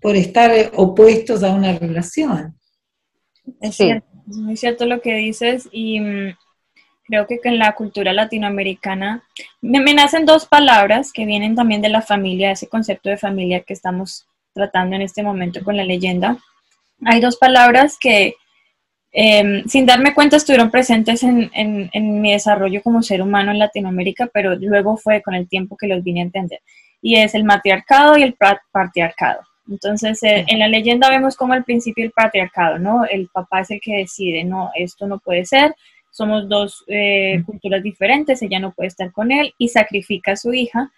por 0.00 0.16
estar 0.16 0.50
opuestos 0.74 1.42
a 1.42 1.54
una 1.54 1.78
relación. 1.78 2.54
Es, 3.60 3.76
cierto, 3.76 4.06
es 4.28 4.36
muy 4.36 4.56
cierto 4.56 4.86
lo 4.86 5.00
que 5.00 5.14
dices 5.14 5.68
y 5.72 6.00
mm, 6.00 6.36
creo 7.06 7.26
que 7.26 7.40
en 7.44 7.58
la 7.58 7.74
cultura 7.74 8.12
latinoamericana 8.12 9.22
me, 9.60 9.80
nacen 9.94 10.26
dos 10.26 10.46
palabras 10.46 11.12
que 11.12 11.26
vienen 11.26 11.54
también 11.54 11.82
de 11.82 11.88
la 11.88 12.02
familia, 12.02 12.52
ese 12.52 12.68
concepto 12.68 13.10
de 13.10 13.16
familia 13.16 13.60
que 13.62 13.72
estamos 13.72 14.26
tratando 14.54 14.96
en 14.96 15.02
este 15.02 15.22
momento 15.22 15.62
con 15.64 15.76
la 15.76 15.84
leyenda. 15.84 16.38
Hay 17.04 17.20
dos 17.20 17.36
palabras 17.36 17.96
que 18.00 18.34
em, 19.12 19.64
sin 19.66 19.86
darme 19.86 20.14
cuenta 20.14 20.36
estuvieron 20.36 20.70
presentes 20.70 21.22
en, 21.22 21.90
mi 22.20 22.32
desarrollo 22.32 22.82
como 22.82 23.02
ser 23.02 23.22
humano 23.22 23.50
en 23.50 23.58
Latinoamérica, 23.58 24.28
pero 24.32 24.54
luego 24.56 24.96
fue 24.96 25.22
con 25.22 25.34
el 25.34 25.48
tiempo 25.48 25.76
que 25.76 25.86
los 25.86 26.02
vine 26.02 26.20
a 26.20 26.24
entender. 26.24 26.60
Y 27.00 27.16
es 27.16 27.34
el 27.34 27.44
matriarcado 27.44 28.16
y 28.16 28.22
el 28.22 28.36
patriarcado. 28.72 29.40
Entonces, 29.68 30.22
eh, 30.22 30.44
en 30.48 30.58
la 30.58 30.68
leyenda 30.68 31.08
vemos 31.08 31.36
como 31.36 31.52
al 31.52 31.64
principio 31.64 32.04
el 32.04 32.10
patriarcado, 32.10 32.78
¿no? 32.78 33.04
El 33.04 33.28
papá 33.28 33.60
es 33.60 33.70
el 33.70 33.80
que 33.80 33.98
decide, 33.98 34.44
no, 34.44 34.70
esto 34.74 35.06
no 35.06 35.18
puede 35.18 35.44
ser, 35.44 35.74
somos 36.10 36.48
dos 36.48 36.84
eh, 36.88 37.42
culturas 37.46 37.82
diferentes, 37.82 38.42
ella 38.42 38.60
no 38.60 38.72
puede 38.72 38.88
estar 38.88 39.10
con 39.12 39.32
él 39.32 39.54
y 39.58 39.68
sacrifica 39.68 40.32
a 40.32 40.36
su 40.36 40.52
hija 40.52 40.90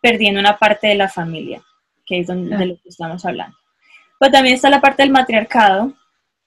perdiendo 0.00 0.40
una 0.40 0.58
parte 0.58 0.88
de 0.88 0.96
la 0.96 1.08
familia, 1.08 1.62
que 2.04 2.20
es 2.20 2.26
donde, 2.26 2.56
de 2.56 2.66
lo 2.66 2.74
que 2.74 2.88
estamos 2.88 3.24
hablando. 3.24 3.56
Pues 4.18 4.32
también 4.32 4.56
está 4.56 4.68
la 4.68 4.80
parte 4.80 5.02
del 5.02 5.12
matriarcado, 5.12 5.92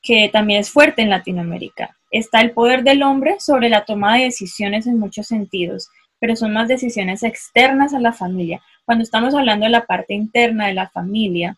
que 0.01 0.29
también 0.29 0.59
es 0.59 0.71
fuerte 0.71 1.01
en 1.01 1.09
Latinoamérica. 1.09 1.97
Está 2.09 2.41
el 2.41 2.51
poder 2.51 2.83
del 2.83 3.03
hombre 3.03 3.39
sobre 3.39 3.69
la 3.69 3.85
toma 3.85 4.17
de 4.17 4.25
decisiones 4.25 4.87
en 4.87 4.99
muchos 4.99 5.27
sentidos, 5.27 5.89
pero 6.19 6.35
son 6.35 6.53
más 6.53 6.67
decisiones 6.67 7.23
externas 7.23 7.93
a 7.93 7.99
la 7.99 8.13
familia. 8.13 8.61
Cuando 8.85 9.03
estamos 9.03 9.33
hablando 9.33 9.65
de 9.65 9.71
la 9.71 9.85
parte 9.85 10.13
interna 10.13 10.67
de 10.67 10.73
la 10.73 10.89
familia, 10.89 11.57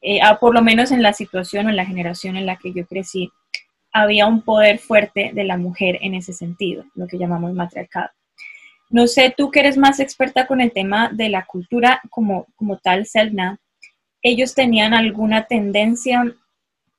eh, 0.00 0.20
por 0.40 0.54
lo 0.54 0.62
menos 0.62 0.90
en 0.90 1.02
la 1.02 1.12
situación 1.12 1.66
o 1.66 1.70
en 1.70 1.76
la 1.76 1.86
generación 1.86 2.36
en 2.36 2.46
la 2.46 2.56
que 2.56 2.72
yo 2.72 2.86
crecí, 2.86 3.30
había 3.92 4.26
un 4.26 4.42
poder 4.42 4.78
fuerte 4.78 5.32
de 5.34 5.44
la 5.44 5.56
mujer 5.56 5.98
en 6.00 6.14
ese 6.14 6.32
sentido, 6.32 6.84
lo 6.94 7.06
que 7.06 7.18
llamamos 7.18 7.52
matriarcado. 7.52 8.10
No 8.88 9.06
sé, 9.06 9.34
tú 9.36 9.50
que 9.50 9.60
eres 9.60 9.76
más 9.76 10.00
experta 10.00 10.46
con 10.46 10.60
el 10.60 10.72
tema 10.72 11.10
de 11.12 11.28
la 11.28 11.44
cultura 11.46 12.00
como, 12.10 12.46
como 12.56 12.78
tal, 12.78 13.06
Selna, 13.06 13.58
¿ellos 14.22 14.54
tenían 14.54 14.94
alguna 14.94 15.44
tendencia 15.44 16.24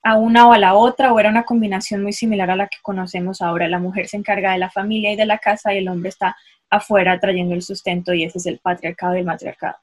a 0.03 0.17
una 0.17 0.48
o 0.48 0.53
a 0.53 0.60
la 0.60 0.75
otra 0.75 1.13
o 1.13 1.19
era 1.19 1.29
una 1.29 1.45
combinación 1.45 2.03
muy 2.03 2.13
similar 2.13 2.51
a 2.51 2.55
la 2.55 2.67
que 2.67 2.77
conocemos 2.81 3.41
ahora? 3.41 3.67
La 3.67 3.79
mujer 3.79 4.07
se 4.07 4.17
encarga 4.17 4.51
de 4.51 4.60
la 4.60 4.69
familia 4.69 5.13
y 5.13 5.15
de 5.15 5.25
la 5.25 5.38
casa 5.38 5.74
y 5.74 5.77
el 5.77 5.88
hombre 5.88 6.10
está 6.10 6.36
afuera 6.69 7.19
trayendo 7.19 7.55
el 7.55 7.62
sustento 7.62 8.13
y 8.13 8.24
ese 8.24 8.38
es 8.38 8.45
el 8.45 8.60
patriarcado 8.60 9.15
y 9.15 9.19
el 9.19 9.25
matriarcado. 9.25 9.75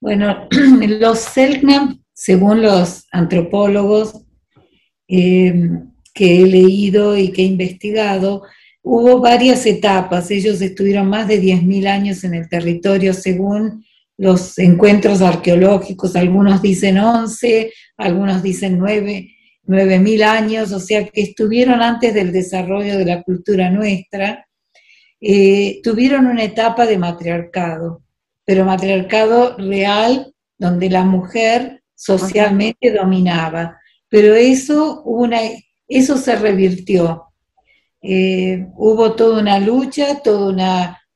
Bueno, 0.00 0.48
los 1.00 1.20
Selknam, 1.20 2.02
según 2.12 2.60
los 2.62 3.06
antropólogos, 3.10 4.22
eh, 5.08 5.70
que 6.12 6.42
he 6.42 6.46
leído 6.46 7.16
y 7.16 7.32
que 7.32 7.42
he 7.42 7.46
investigado, 7.46 8.42
hubo 8.82 9.20
varias 9.20 9.64
etapas. 9.64 10.30
Ellos 10.30 10.60
estuvieron 10.60 11.08
más 11.08 11.28
de 11.28 11.40
10.000 11.40 11.86
años 11.86 12.24
en 12.24 12.34
el 12.34 12.48
territorio 12.48 13.14
según 13.14 13.84
los 14.16 14.58
encuentros 14.58 15.22
arqueológicos. 15.22 16.16
Algunos 16.16 16.62
dicen 16.62 16.98
11, 16.98 17.72
algunos 17.96 18.42
dicen 18.42 18.78
9, 18.78 19.28
9.000 19.66 20.22
años, 20.22 20.72
o 20.72 20.80
sea 20.80 21.06
que 21.06 21.22
estuvieron 21.22 21.82
antes 21.82 22.14
del 22.14 22.32
desarrollo 22.32 22.98
de 22.98 23.04
la 23.04 23.22
cultura 23.22 23.70
nuestra. 23.70 24.46
Eh, 25.20 25.80
tuvieron 25.82 26.26
una 26.26 26.44
etapa 26.44 26.86
de 26.86 26.98
matriarcado, 26.98 28.02
pero 28.44 28.64
matriarcado 28.64 29.56
real, 29.56 30.34
donde 30.58 30.90
la 30.90 31.04
mujer 31.04 31.82
socialmente 31.94 32.92
dominaba. 32.92 33.78
Pero 34.08 34.34
eso 34.34 35.02
una 35.04 35.40
eso 35.88 36.16
se 36.16 36.36
revirtió. 36.36 37.24
Eh, 38.00 38.66
hubo 38.76 39.14
toda 39.14 39.40
una 39.40 39.58
lucha, 39.58 40.20
todo 40.22 40.54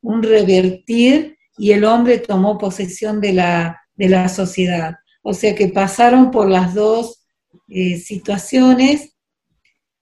un 0.02 0.22
revertir 0.22 1.35
y 1.58 1.72
el 1.72 1.84
hombre 1.84 2.18
tomó 2.18 2.58
posesión 2.58 3.20
de 3.20 3.32
la, 3.32 3.80
de 3.94 4.08
la 4.08 4.28
sociedad. 4.28 4.96
O 5.22 5.34
sea 5.34 5.54
que 5.54 5.68
pasaron 5.68 6.30
por 6.30 6.48
las 6.48 6.74
dos 6.74 7.26
eh, 7.68 7.98
situaciones 7.98 9.16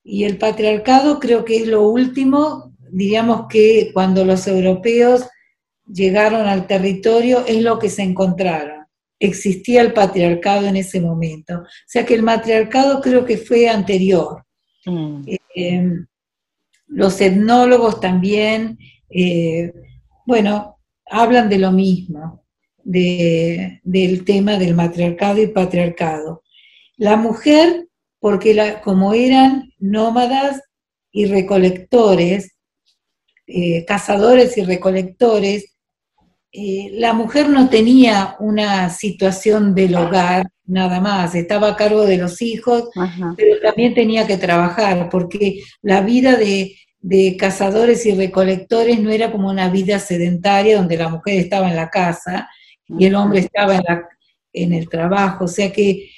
y 0.02 0.24
el 0.24 0.36
patriarcado 0.36 1.18
creo 1.18 1.44
que 1.44 1.56
es 1.56 1.66
lo 1.66 1.88
último, 1.88 2.74
diríamos 2.90 3.46
que 3.48 3.90
cuando 3.94 4.24
los 4.24 4.46
europeos 4.46 5.26
llegaron 5.86 6.46
al 6.46 6.66
territorio 6.66 7.44
es 7.46 7.62
lo 7.62 7.78
que 7.78 7.88
se 7.88 8.02
encontraron. 8.02 8.84
Existía 9.18 9.80
el 9.80 9.92
patriarcado 9.92 10.66
en 10.66 10.76
ese 10.76 11.00
momento. 11.00 11.60
O 11.60 11.66
sea 11.86 12.04
que 12.04 12.14
el 12.14 12.22
matriarcado 12.22 13.00
creo 13.00 13.24
que 13.24 13.38
fue 13.38 13.68
anterior. 13.68 14.44
Mm. 14.84 15.22
Eh, 15.54 15.90
los 16.88 17.20
etnólogos 17.20 18.00
también, 18.00 18.78
eh, 19.08 19.72
bueno, 20.26 20.78
hablan 21.06 21.48
de 21.48 21.58
lo 21.58 21.72
mismo, 21.72 22.44
del 22.82 24.24
tema 24.24 24.58
del 24.58 24.74
matriarcado 24.74 25.40
y 25.40 25.48
patriarcado. 25.48 26.42
La 26.96 27.16
mujer, 27.16 27.88
porque 28.18 28.76
como 28.82 29.14
eran 29.14 29.72
nómadas 29.78 30.60
y 31.10 31.26
recolectores, 31.26 32.56
eh, 33.46 33.84
cazadores 33.84 34.56
y 34.58 34.64
recolectores, 34.64 35.74
la 36.92 37.12
mujer 37.12 37.48
no 37.48 37.68
tenía 37.68 38.36
una 38.38 38.88
situación 38.88 39.74
del 39.74 39.96
hogar 39.96 40.46
nada 40.66 41.00
más, 41.00 41.34
estaba 41.34 41.68
a 41.68 41.76
cargo 41.76 42.06
de 42.06 42.16
los 42.16 42.40
hijos, 42.40 42.90
pero 43.36 43.60
también 43.60 43.92
tenía 43.94 44.26
que 44.26 44.36
trabajar, 44.36 45.08
porque 45.10 45.62
la 45.82 46.00
vida 46.00 46.36
de, 46.36 46.76
de 47.04 47.36
cazadores 47.36 48.06
y 48.06 48.14
recolectores 48.14 48.98
no 48.98 49.10
era 49.10 49.30
como 49.30 49.50
una 49.50 49.68
vida 49.68 49.98
sedentaria 49.98 50.78
donde 50.78 50.96
la 50.96 51.10
mujer 51.10 51.38
estaba 51.38 51.68
en 51.68 51.76
la 51.76 51.90
casa 51.90 52.48
y 52.88 53.04
el 53.04 53.14
hombre 53.14 53.40
estaba 53.40 53.76
en, 53.76 53.82
la, 53.86 54.08
en 54.54 54.72
el 54.72 54.88
trabajo, 54.88 55.44
o 55.44 55.48
sea 55.48 55.70
que 55.70 56.08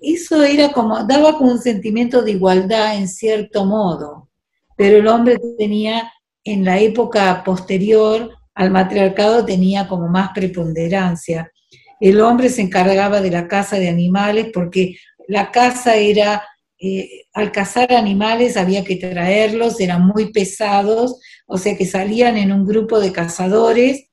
eso 0.00 0.44
era 0.44 0.70
como, 0.72 1.02
daba 1.02 1.36
como 1.36 1.50
un 1.50 1.58
sentimiento 1.58 2.22
de 2.22 2.30
igualdad 2.30 2.96
en 2.96 3.08
cierto 3.08 3.64
modo, 3.64 4.28
pero 4.76 4.98
el 4.98 5.08
hombre 5.08 5.40
tenía 5.58 6.12
en 6.44 6.64
la 6.64 6.78
época 6.78 7.42
posterior 7.44 8.30
al 8.54 8.70
matriarcado 8.70 9.44
tenía 9.44 9.88
como 9.88 10.06
más 10.06 10.30
preponderancia. 10.34 11.50
El 11.98 12.20
hombre 12.20 12.48
se 12.48 12.62
encargaba 12.62 13.20
de 13.20 13.30
la 13.30 13.48
caza 13.48 13.76
de 13.78 13.88
animales 13.88 14.50
porque 14.54 14.96
la 15.26 15.50
caza 15.50 15.96
era 15.96 16.44
eh, 16.80 17.26
al 17.32 17.50
cazar 17.50 17.92
animales 17.92 18.56
había 18.56 18.84
que 18.84 18.96
traerlos, 18.96 19.80
eran 19.80 20.06
muy 20.06 20.32
pesados, 20.32 21.18
o 21.46 21.58
sea 21.58 21.76
que 21.76 21.86
salían 21.86 22.36
en 22.36 22.52
un 22.52 22.64
grupo 22.64 23.00
de 23.00 23.12
cazadores 23.12 24.08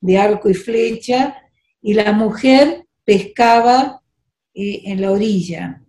de 0.00 0.18
arco 0.18 0.50
y 0.50 0.54
flecha, 0.54 1.36
y 1.80 1.94
la 1.94 2.12
mujer 2.12 2.86
pescaba 3.04 4.02
eh, 4.52 4.82
en 4.84 5.00
la 5.00 5.12
orilla. 5.12 5.82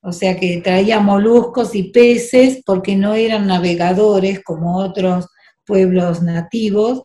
O 0.00 0.12
sea 0.12 0.38
que 0.38 0.60
traía 0.62 1.00
moluscos 1.00 1.74
y 1.74 1.90
peces 1.90 2.62
porque 2.64 2.96
no 2.96 3.14
eran 3.14 3.46
navegadores 3.46 4.42
como 4.42 4.78
otros 4.78 5.26
pueblos 5.66 6.22
nativos, 6.22 7.02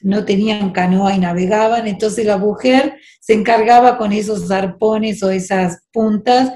no 0.00 0.24
tenían 0.24 0.70
canoa 0.70 1.14
y 1.14 1.18
navegaban, 1.18 1.88
entonces 1.88 2.24
la 2.24 2.38
mujer 2.38 2.94
se 3.20 3.34
encargaba 3.34 3.98
con 3.98 4.12
esos 4.12 4.50
arpones 4.50 5.22
o 5.22 5.30
esas 5.30 5.82
puntas 5.92 6.52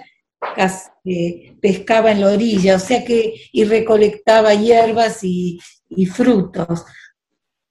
pescaba 1.60 2.10
en 2.10 2.20
la 2.20 2.30
orilla, 2.30 2.76
o 2.76 2.78
sea 2.78 3.04
que, 3.04 3.34
y 3.52 3.64
recolectaba 3.64 4.54
hierbas 4.54 5.22
y, 5.22 5.58
frutos. 6.12 6.84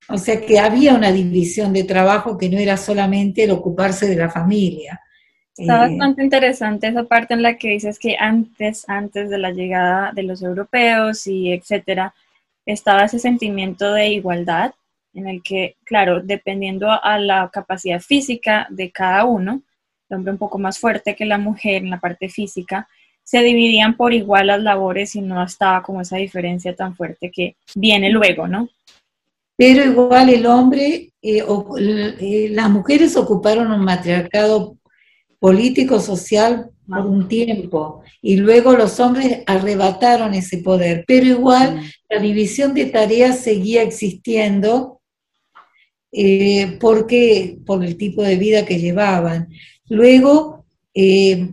O 0.08 0.18
sea 0.18 0.40
que 0.40 0.60
había 0.60 0.94
una 0.94 1.12
división 1.12 1.74
de 1.74 1.84
trabajo 1.84 2.38
que 2.38 2.50
no 2.50 2.58
era 2.58 2.78
solamente 2.78 3.44
el 3.44 3.52
ocuparse 3.52 4.08
de 4.08 4.16
la 4.16 4.30
familia. 4.30 5.02
Está 5.58 5.86
eh, 5.86 5.90
bastante 5.90 6.24
interesante 6.24 6.88
esa 6.88 7.04
parte 7.06 7.34
en 7.34 7.42
la 7.42 7.58
que 7.58 7.70
dices 7.70 7.98
que 7.98 8.16
antes, 8.18 8.88
antes 8.88 9.30
de 9.30 9.38
la 9.38 9.52
llegada 9.52 10.12
de 10.14 10.24
los 10.24 10.44
europeos 10.44 11.26
y 11.28 11.52
etcétera, 11.52 12.14
estaba 12.66 13.06
ese 13.06 13.20
sentimiento 13.20 13.94
de 13.94 14.10
igualdad 14.10 14.74
en 15.14 15.28
el 15.28 15.42
que, 15.42 15.78
claro, 15.86 16.22
dependiendo 16.22 16.92
a 16.92 17.18
la 17.18 17.50
capacidad 17.52 18.02
física 18.02 18.68
de 18.70 18.92
cada 18.92 19.24
uno, 19.24 19.62
hombre 20.16 20.34
un 20.34 20.38
poco 20.38 20.58
más 20.58 20.80
fuerte 20.80 21.16
que 21.16 21.26
la 21.26 21.38
mujer 21.38 21.84
en 21.84 21.90
la 21.90 22.00
parte 22.00 22.30
física, 22.30 22.88
se 23.24 23.42
dividían 23.42 23.98
por 23.98 24.14
igual 24.14 24.48
las 24.48 24.62
labores 24.62 25.16
y 25.16 25.22
no 25.22 25.44
estaba 25.44 25.82
como 25.82 26.02
esa 26.02 26.18
diferencia 26.18 26.76
tan 26.76 26.96
fuerte 26.96 27.32
que 27.32 27.56
viene 27.76 28.12
luego, 28.12 28.48
¿no? 28.48 28.70
Pero 29.58 29.84
igual 29.84 30.30
el 30.30 30.46
hombre, 30.46 31.12
eh, 31.22 31.42
o, 31.42 31.78
eh, 31.78 32.50
las 32.52 32.70
mujeres 32.70 33.16
ocuparon 33.16 33.72
un 33.72 33.84
matriarcado 33.84 34.78
político, 35.40 36.00
social 36.00 36.70
por 36.88 37.06
un 37.06 37.28
tiempo, 37.28 38.04
y 38.22 38.38
luego 38.38 38.74
los 38.74 39.00
hombres 39.00 39.44
arrebataron 39.48 40.34
ese 40.34 40.60
poder, 40.60 41.04
pero 41.08 41.26
igual 41.26 41.78
mm. 41.78 41.84
la 42.10 42.20
división 42.20 42.74
de 42.74 42.86
tareas 42.86 43.40
seguía 43.40 43.82
existiendo 43.82 45.02
eh, 46.18 46.78
porque 46.80 47.58
por 47.66 47.84
el 47.84 47.98
tipo 47.98 48.24
de 48.24 48.38
vida 48.38 48.66
que 48.66 48.80
llevaban. 48.80 49.50
Luego, 49.90 50.66
eh, 50.94 51.50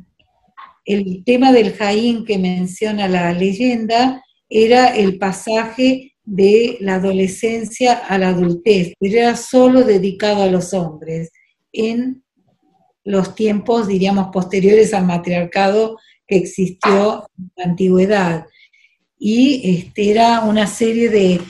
el 0.84 1.24
tema 1.24 1.50
del 1.50 1.72
Jaín 1.72 2.24
que 2.24 2.38
menciona 2.38 3.08
la 3.08 3.32
leyenda 3.32 4.22
era 4.48 4.94
el 4.94 5.18
pasaje 5.18 6.12
de 6.24 6.76
la 6.78 6.94
adolescencia 6.94 7.94
a 7.94 8.18
la 8.18 8.28
adultez, 8.28 8.92
pero 9.00 9.18
era 9.18 9.36
solo 9.36 9.82
dedicado 9.82 10.44
a 10.44 10.50
los 10.50 10.72
hombres 10.74 11.32
en 11.72 12.22
los 13.02 13.34
tiempos, 13.34 13.88
diríamos, 13.88 14.28
posteriores 14.32 14.94
al 14.94 15.06
matriarcado 15.06 15.98
que 16.24 16.36
existió 16.36 17.26
en 17.36 17.50
la 17.56 17.64
antigüedad. 17.64 18.46
Y 19.18 19.76
este, 19.76 20.12
era 20.12 20.42
una 20.42 20.68
serie 20.68 21.08
de 21.08 21.40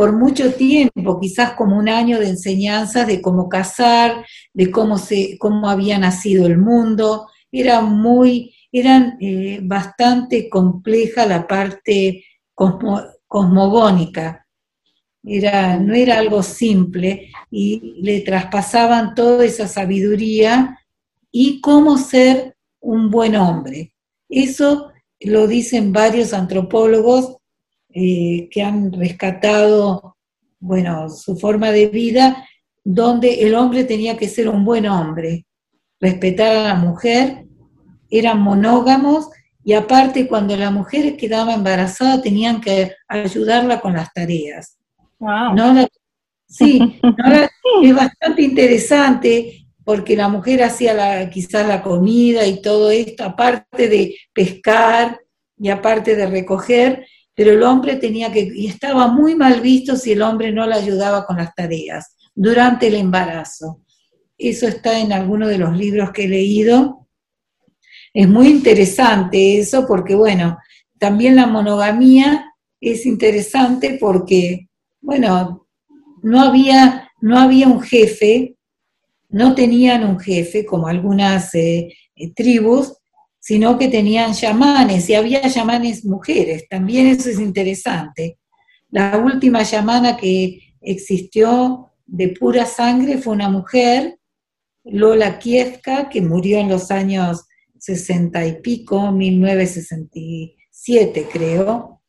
por 0.00 0.16
mucho 0.16 0.54
tiempo, 0.54 1.20
quizás 1.20 1.52
como 1.52 1.76
un 1.76 1.86
año 1.86 2.18
de 2.18 2.30
enseñanzas 2.30 3.06
de 3.06 3.20
cómo 3.20 3.50
casar, 3.50 4.24
de 4.54 4.70
cómo, 4.70 4.96
se, 4.96 5.36
cómo 5.36 5.68
había 5.68 5.98
nacido 5.98 6.46
el 6.46 6.56
mundo. 6.56 7.28
Era 7.52 7.82
muy, 7.82 8.54
eran 8.72 9.18
eh, 9.20 9.60
bastante 9.62 10.48
compleja 10.48 11.26
la 11.26 11.46
parte 11.46 12.24
cosmogónica. 12.54 14.46
Era, 15.22 15.78
no 15.78 15.92
era 15.92 16.18
algo 16.18 16.42
simple 16.42 17.30
y 17.50 18.00
le 18.00 18.22
traspasaban 18.22 19.14
toda 19.14 19.44
esa 19.44 19.68
sabiduría 19.68 20.78
y 21.30 21.60
cómo 21.60 21.98
ser 21.98 22.56
un 22.80 23.10
buen 23.10 23.36
hombre. 23.36 23.92
Eso 24.30 24.92
lo 25.20 25.46
dicen 25.46 25.92
varios 25.92 26.32
antropólogos 26.32 27.36
eh, 27.92 28.48
que 28.50 28.62
han 28.62 28.92
rescatado, 28.92 30.16
bueno, 30.58 31.08
su 31.08 31.36
forma 31.36 31.70
de 31.70 31.86
vida, 31.88 32.46
donde 32.84 33.42
el 33.42 33.54
hombre 33.54 33.84
tenía 33.84 34.16
que 34.16 34.28
ser 34.28 34.48
un 34.48 34.64
buen 34.64 34.86
hombre, 34.86 35.46
respetar 36.00 36.56
a 36.56 36.62
la 36.62 36.74
mujer, 36.74 37.46
eran 38.10 38.40
monógamos 38.40 39.28
y 39.64 39.74
aparte 39.74 40.26
cuando 40.26 40.56
la 40.56 40.70
mujer 40.70 41.16
quedaba 41.16 41.54
embarazada 41.54 42.22
tenían 42.22 42.60
que 42.60 42.92
ayudarla 43.08 43.80
con 43.80 43.92
las 43.92 44.12
tareas. 44.12 44.78
sí, 46.46 47.00
es 47.82 47.94
bastante 47.94 48.42
interesante 48.42 49.66
porque 49.84 50.16
la 50.16 50.28
mujer 50.28 50.62
hacía 50.62 50.94
la, 50.94 51.30
quizás 51.30 51.66
la 51.66 51.82
comida 51.82 52.46
y 52.46 52.62
todo 52.62 52.90
esto, 52.90 53.24
aparte 53.24 53.88
de 53.88 54.16
pescar 54.32 55.20
y 55.58 55.68
aparte 55.68 56.16
de 56.16 56.26
recoger, 56.26 57.06
pero 57.40 57.52
el 57.52 57.62
hombre 57.62 57.96
tenía 57.96 58.30
que, 58.30 58.52
y 58.54 58.66
estaba 58.66 59.08
muy 59.08 59.34
mal 59.34 59.62
visto 59.62 59.96
si 59.96 60.12
el 60.12 60.20
hombre 60.20 60.52
no 60.52 60.66
le 60.66 60.74
ayudaba 60.74 61.24
con 61.24 61.38
las 61.38 61.54
tareas 61.54 62.14
durante 62.34 62.88
el 62.88 62.96
embarazo. 62.96 63.80
Eso 64.36 64.68
está 64.68 65.00
en 65.00 65.10
alguno 65.10 65.48
de 65.48 65.56
los 65.56 65.74
libros 65.74 66.10
que 66.12 66.24
he 66.24 66.28
leído. 66.28 67.08
Es 68.12 68.28
muy 68.28 68.48
interesante 68.48 69.58
eso 69.58 69.86
porque, 69.86 70.14
bueno, 70.14 70.58
también 70.98 71.34
la 71.34 71.46
monogamía 71.46 72.44
es 72.78 73.06
interesante 73.06 73.96
porque, 73.98 74.68
bueno, 75.00 75.66
no 76.22 76.42
había, 76.42 77.10
no 77.22 77.38
había 77.38 77.68
un 77.68 77.80
jefe, 77.80 78.58
no 79.30 79.54
tenían 79.54 80.04
un 80.04 80.20
jefe 80.20 80.66
como 80.66 80.88
algunas 80.88 81.54
eh, 81.54 81.88
eh, 82.16 82.34
tribus, 82.34 82.98
sino 83.40 83.76
que 83.78 83.88
tenían 83.88 84.34
chamanes 84.34 85.08
y 85.08 85.14
había 85.14 85.50
chamanes 85.50 86.04
mujeres, 86.04 86.68
también 86.68 87.06
eso 87.06 87.30
es 87.30 87.40
interesante. 87.40 88.38
La 88.90 89.16
última 89.18 89.64
chamana 89.64 90.16
que 90.16 90.74
existió 90.80 91.86
de 92.06 92.28
pura 92.28 92.66
sangre 92.66 93.18
fue 93.18 93.32
una 93.32 93.48
mujer, 93.48 94.18
Lola 94.84 95.38
Kievka, 95.38 96.08
que 96.08 96.20
murió 96.20 96.58
en 96.58 96.68
los 96.68 96.90
años 96.90 97.44
60 97.78 98.46
y 98.46 98.60
pico, 98.60 99.10
1967 99.10 101.28
creo, 101.32 102.02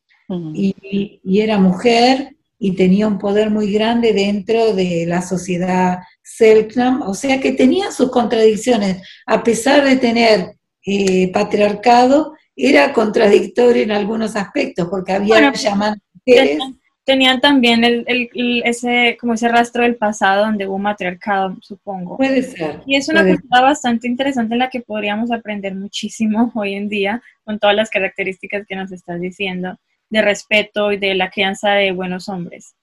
y, 0.54 1.40
era 1.40 1.58
mujer 1.58 2.36
y 2.58 2.76
tenía 2.76 3.08
un 3.08 3.18
poder 3.18 3.50
muy 3.50 3.72
grande 3.72 4.14
dentro 4.14 4.74
de 4.74 5.06
la 5.08 5.22
sociedad 5.22 6.00
Selknam, 6.24 7.02
o 7.02 7.14
sea 7.14 7.42
que 7.42 7.52
tenía 7.52 7.92
sus 7.92 8.12
contradicciones, 8.12 9.02
a 9.26 9.44
pesar 9.44 9.84
de 9.84 9.98
tener 9.98 10.56
eh, 10.86 11.32
patriarcado 11.32 12.34
era 12.56 12.94
contradictorio 12.94 13.84
en 13.84 13.92
algunos 13.92 14.36
aspectos, 14.36 14.88
porque 14.90 15.14
había 15.14 15.36
bueno, 15.36 15.52
mujeres. 15.52 16.60
Tenían 17.04 17.42
también 17.42 17.84
el, 17.84 18.06
ese, 18.64 19.18
como 19.20 19.34
ese 19.34 19.48
rastro 19.48 19.84
del 19.84 19.96
pasado 19.96 20.46
donde 20.46 20.68
hubo 20.68 20.78
matriarcado, 20.78 21.58
supongo. 21.62 22.16
Puede 22.18 22.44
ser. 22.44 22.82
Y 22.86 22.96
es 22.96 23.10
una 23.10 23.24
cosa 23.24 23.62
bastante 23.62 24.08
interesante 24.08 24.54
en 24.54 24.60
la 24.60 24.70
que 24.70 24.82
podríamos 24.82 25.32
aprender 25.32 25.74
muchísimo 25.74 26.52
hoy 26.56 26.76
en 26.76 26.90
día, 26.90 27.22
con 27.44 27.58
todas 27.58 27.76
las 27.76 27.90
características 27.90 28.68
que 28.68 28.76
nos 28.76 28.92
estás 28.92 29.20
diciendo, 29.20 29.78
de 30.10 30.22
respeto 30.22 30.92
y 30.92 30.98
de 30.98 31.16
la 31.16 31.32
crianza 31.32 31.72
de 31.72 31.92
buenos 31.92 32.30
hombres. 32.30 32.76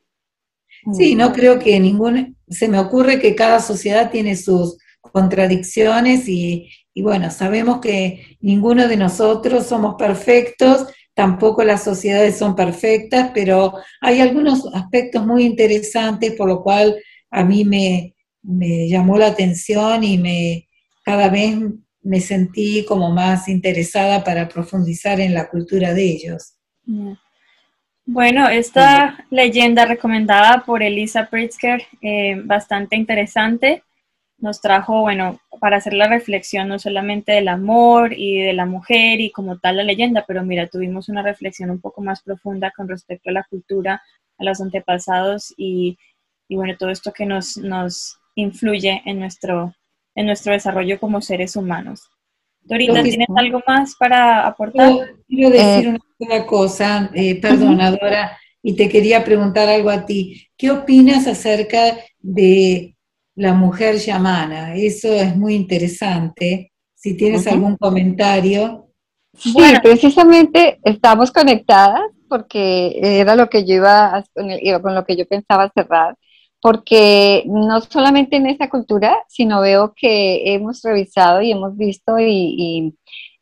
Sí, 0.93 1.15
no 1.15 1.33
creo 1.33 1.59
que 1.59 1.79
ningún, 1.79 2.37
se 2.49 2.69
me 2.69 2.79
ocurre 2.79 3.21
que 3.21 3.35
cada 3.35 3.61
sociedad 3.61 4.11
tiene 4.11 4.37
sus 4.37 4.79
contradicciones 5.01 6.29
y, 6.29 6.71
y 6.99 7.03
bueno, 7.03 7.31
sabemos 7.31 7.79
que 7.79 8.37
ninguno 8.41 8.89
de 8.89 8.97
nosotros 8.97 9.69
somos 9.69 9.95
perfectos, 9.95 10.89
tampoco 11.15 11.63
las 11.63 11.85
sociedades 11.85 12.37
son 12.37 12.57
perfectas, 12.57 13.31
pero 13.33 13.75
hay 14.01 14.21
algunos 14.21 14.67
aspectos 14.75 15.25
muy 15.25 15.45
interesantes 15.45 16.33
por 16.33 16.49
lo 16.49 16.61
cual 16.61 16.97
a 17.31 17.45
mí 17.45 17.65
me, 17.65 18.15
llamó 18.89 19.17
la 19.17 19.29
atención 19.29 20.03
y 20.03 20.19
me 20.19 20.67
cada 21.05 21.29
vez 21.29 21.57
me 22.03 22.21
sentí 22.21 22.85
como 22.85 23.13
más 23.13 23.47
interesada 23.47 24.25
para 24.25 24.49
profundizar 24.49 25.21
en 25.21 25.35
la 25.35 25.49
cultura 25.49 25.95
de 25.95 26.03
ellos. 26.03 26.55
Bueno, 28.07 28.49
esta 28.49 29.25
leyenda 29.31 29.85
recomendada 29.85 30.65
por 30.67 30.83
Elisa 30.83 31.29
Pritzker, 31.31 31.81
eh, 32.03 32.43
bastante 32.45 32.97
interesante, 32.97 33.85
nos 34.38 34.61
trajo, 34.61 35.01
bueno, 35.01 35.40
para 35.61 35.77
hacer 35.79 35.94
la 35.94 36.09
reflexión 36.09 36.68
no 36.68 36.79
solamente 36.79 37.33
del 37.33 37.48
amor 37.48 38.12
y 38.16 38.40
de 38.40 38.53
la 38.53 38.66
mujer 38.66 39.20
y 39.20 39.31
como 39.31 39.59
tal 39.59 39.79
la 39.79 39.83
leyenda, 39.83 40.24
pero 40.27 40.44
mira, 40.44 40.68
tuvimos 40.68 41.09
una 41.09 41.22
reflexión 41.22 41.70
un 41.70 41.81
poco 41.81 42.03
más 42.03 42.22
profunda 42.22 42.72
con 42.77 42.88
respecto 42.88 43.31
a 43.31 43.33
la 43.33 43.44
cultura, 43.44 44.03
a 44.38 44.44
los 44.44 44.61
antepasados 44.61 45.53
y, 45.57 45.98
bueno, 46.48 46.77
todo 46.79 46.90
esto 46.90 47.12
que 47.12 47.27
nos, 47.27 47.57
nos 47.57 48.18
influye 48.37 49.03
en 49.05 49.18
nuestro, 49.18 49.74
en 50.14 50.27
nuestro 50.27 50.53
desarrollo 50.53 51.01
como 51.01 51.20
seres 51.20 51.57
humanos. 51.57 52.09
Dorita, 52.61 53.03
¿tienes 53.03 53.29
algo 53.35 53.62
más 53.66 53.96
para 53.96 54.46
aportar? 54.46 54.92
quiero 55.27 55.51
decir 55.51 55.88
eh, 55.88 55.98
una 56.18 56.46
cosa, 56.46 57.11
eh, 57.14 57.40
perdonadora, 57.40 58.38
y 58.62 58.77
te 58.77 58.88
quería 58.88 59.24
preguntar 59.24 59.68
algo 59.68 59.90
a 59.90 60.05
ti. 60.05 60.48
¿Qué 60.57 60.70
opinas 60.70 61.27
acerca 61.27 61.96
de 62.18 62.98
la 63.38 63.55
mujer 63.55 63.96
llamana? 63.96 64.74
Eso 64.74 65.12
es 65.12 65.37
muy 65.37 65.55
interesante. 65.55 66.72
Si 66.94 67.16
tienes 67.16 67.46
algún 67.46 67.77
comentario. 67.77 68.88
Sí, 69.35 69.55
precisamente 69.83 70.79
estamos 70.83 71.31
conectadas 71.31 72.03
porque 72.29 72.98
era 73.01 73.37
lo 73.37 73.48
que 73.48 73.64
yo 73.64 73.77
iba, 73.77 74.24
con 74.83 74.94
lo 74.94 75.05
que 75.05 75.16
yo 75.16 75.27
pensaba 75.27 75.70
cerrar 75.74 76.16
porque 76.61 77.44
no 77.46 77.81
solamente 77.81 78.37
en 78.37 78.46
esa 78.46 78.68
cultura, 78.68 79.16
sino 79.29 79.61
veo 79.61 79.94
que 79.94 80.55
hemos 80.55 80.83
revisado 80.83 81.40
y 81.40 81.53
hemos 81.53 81.77
visto 81.77 82.18
y, 82.18 82.94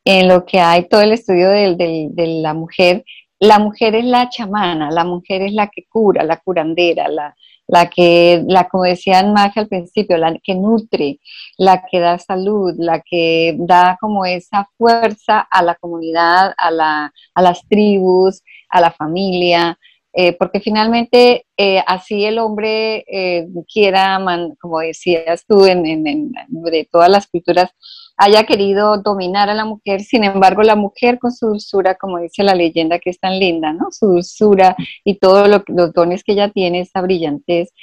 en 0.04 0.28
lo 0.28 0.44
que 0.44 0.60
hay 0.60 0.88
todo 0.88 1.00
el 1.00 1.12
estudio 1.12 1.48
de, 1.48 2.14
la 2.42 2.54
mujer, 2.54 3.04
la 3.40 3.58
mujer 3.58 3.94
es 3.94 4.04
la 4.04 4.28
chamana, 4.28 4.90
la 4.90 5.04
mujer 5.04 5.42
es 5.42 5.52
la 5.52 5.68
que 5.68 5.84
cura, 5.88 6.22
la 6.24 6.36
curandera, 6.36 7.08
la, 7.08 7.34
la 7.68 7.90
que, 7.90 8.44
la, 8.46 8.68
como 8.68 8.84
decían 8.84 9.32
Magia 9.32 9.62
al 9.62 9.68
principio, 9.68 10.16
la 10.16 10.36
que 10.42 10.54
nutre, 10.54 11.20
la 11.58 11.84
que 11.90 12.00
da 12.00 12.18
salud, 12.18 12.74
la 12.78 13.00
que 13.00 13.56
da 13.58 13.96
como 14.00 14.24
esa 14.24 14.68
fuerza 14.78 15.40
a 15.40 15.62
la 15.62 15.74
comunidad, 15.74 16.54
a, 16.56 16.70
la, 16.70 17.12
a 17.34 17.42
las 17.42 17.66
tribus, 17.68 18.42
a 18.68 18.80
la 18.80 18.90
familia, 18.90 19.78
eh, 20.18 20.32
porque 20.32 20.60
finalmente 20.60 21.44
eh, 21.58 21.82
así 21.86 22.24
el 22.24 22.38
hombre 22.38 23.04
eh, 23.06 23.46
quiera, 23.70 24.18
como 24.58 24.78
decías 24.78 25.44
tú, 25.46 25.64
de 25.64 26.88
todas 26.90 27.10
las 27.10 27.26
culturas, 27.26 27.70
haya 28.16 28.44
querido 28.44 28.96
dominar 28.96 29.50
a 29.50 29.54
la 29.54 29.66
mujer, 29.66 30.00
sin 30.00 30.24
embargo 30.24 30.62
la 30.62 30.74
mujer 30.74 31.18
con 31.18 31.32
su 31.32 31.48
dulzura, 31.48 31.96
como 31.96 32.18
dice 32.18 32.42
la 32.44 32.54
leyenda 32.54 32.98
que 32.98 33.10
es 33.10 33.20
tan 33.20 33.38
linda, 33.38 33.74
¿no? 33.74 33.88
Su 33.90 34.06
dulzura 34.06 34.74
y 35.04 35.16
todos 35.16 35.50
los 35.66 35.92
dones 35.92 36.24
que 36.24 36.32
ella 36.32 36.48
tiene, 36.48 36.80
esa 36.80 37.02
brillantez, 37.02 37.74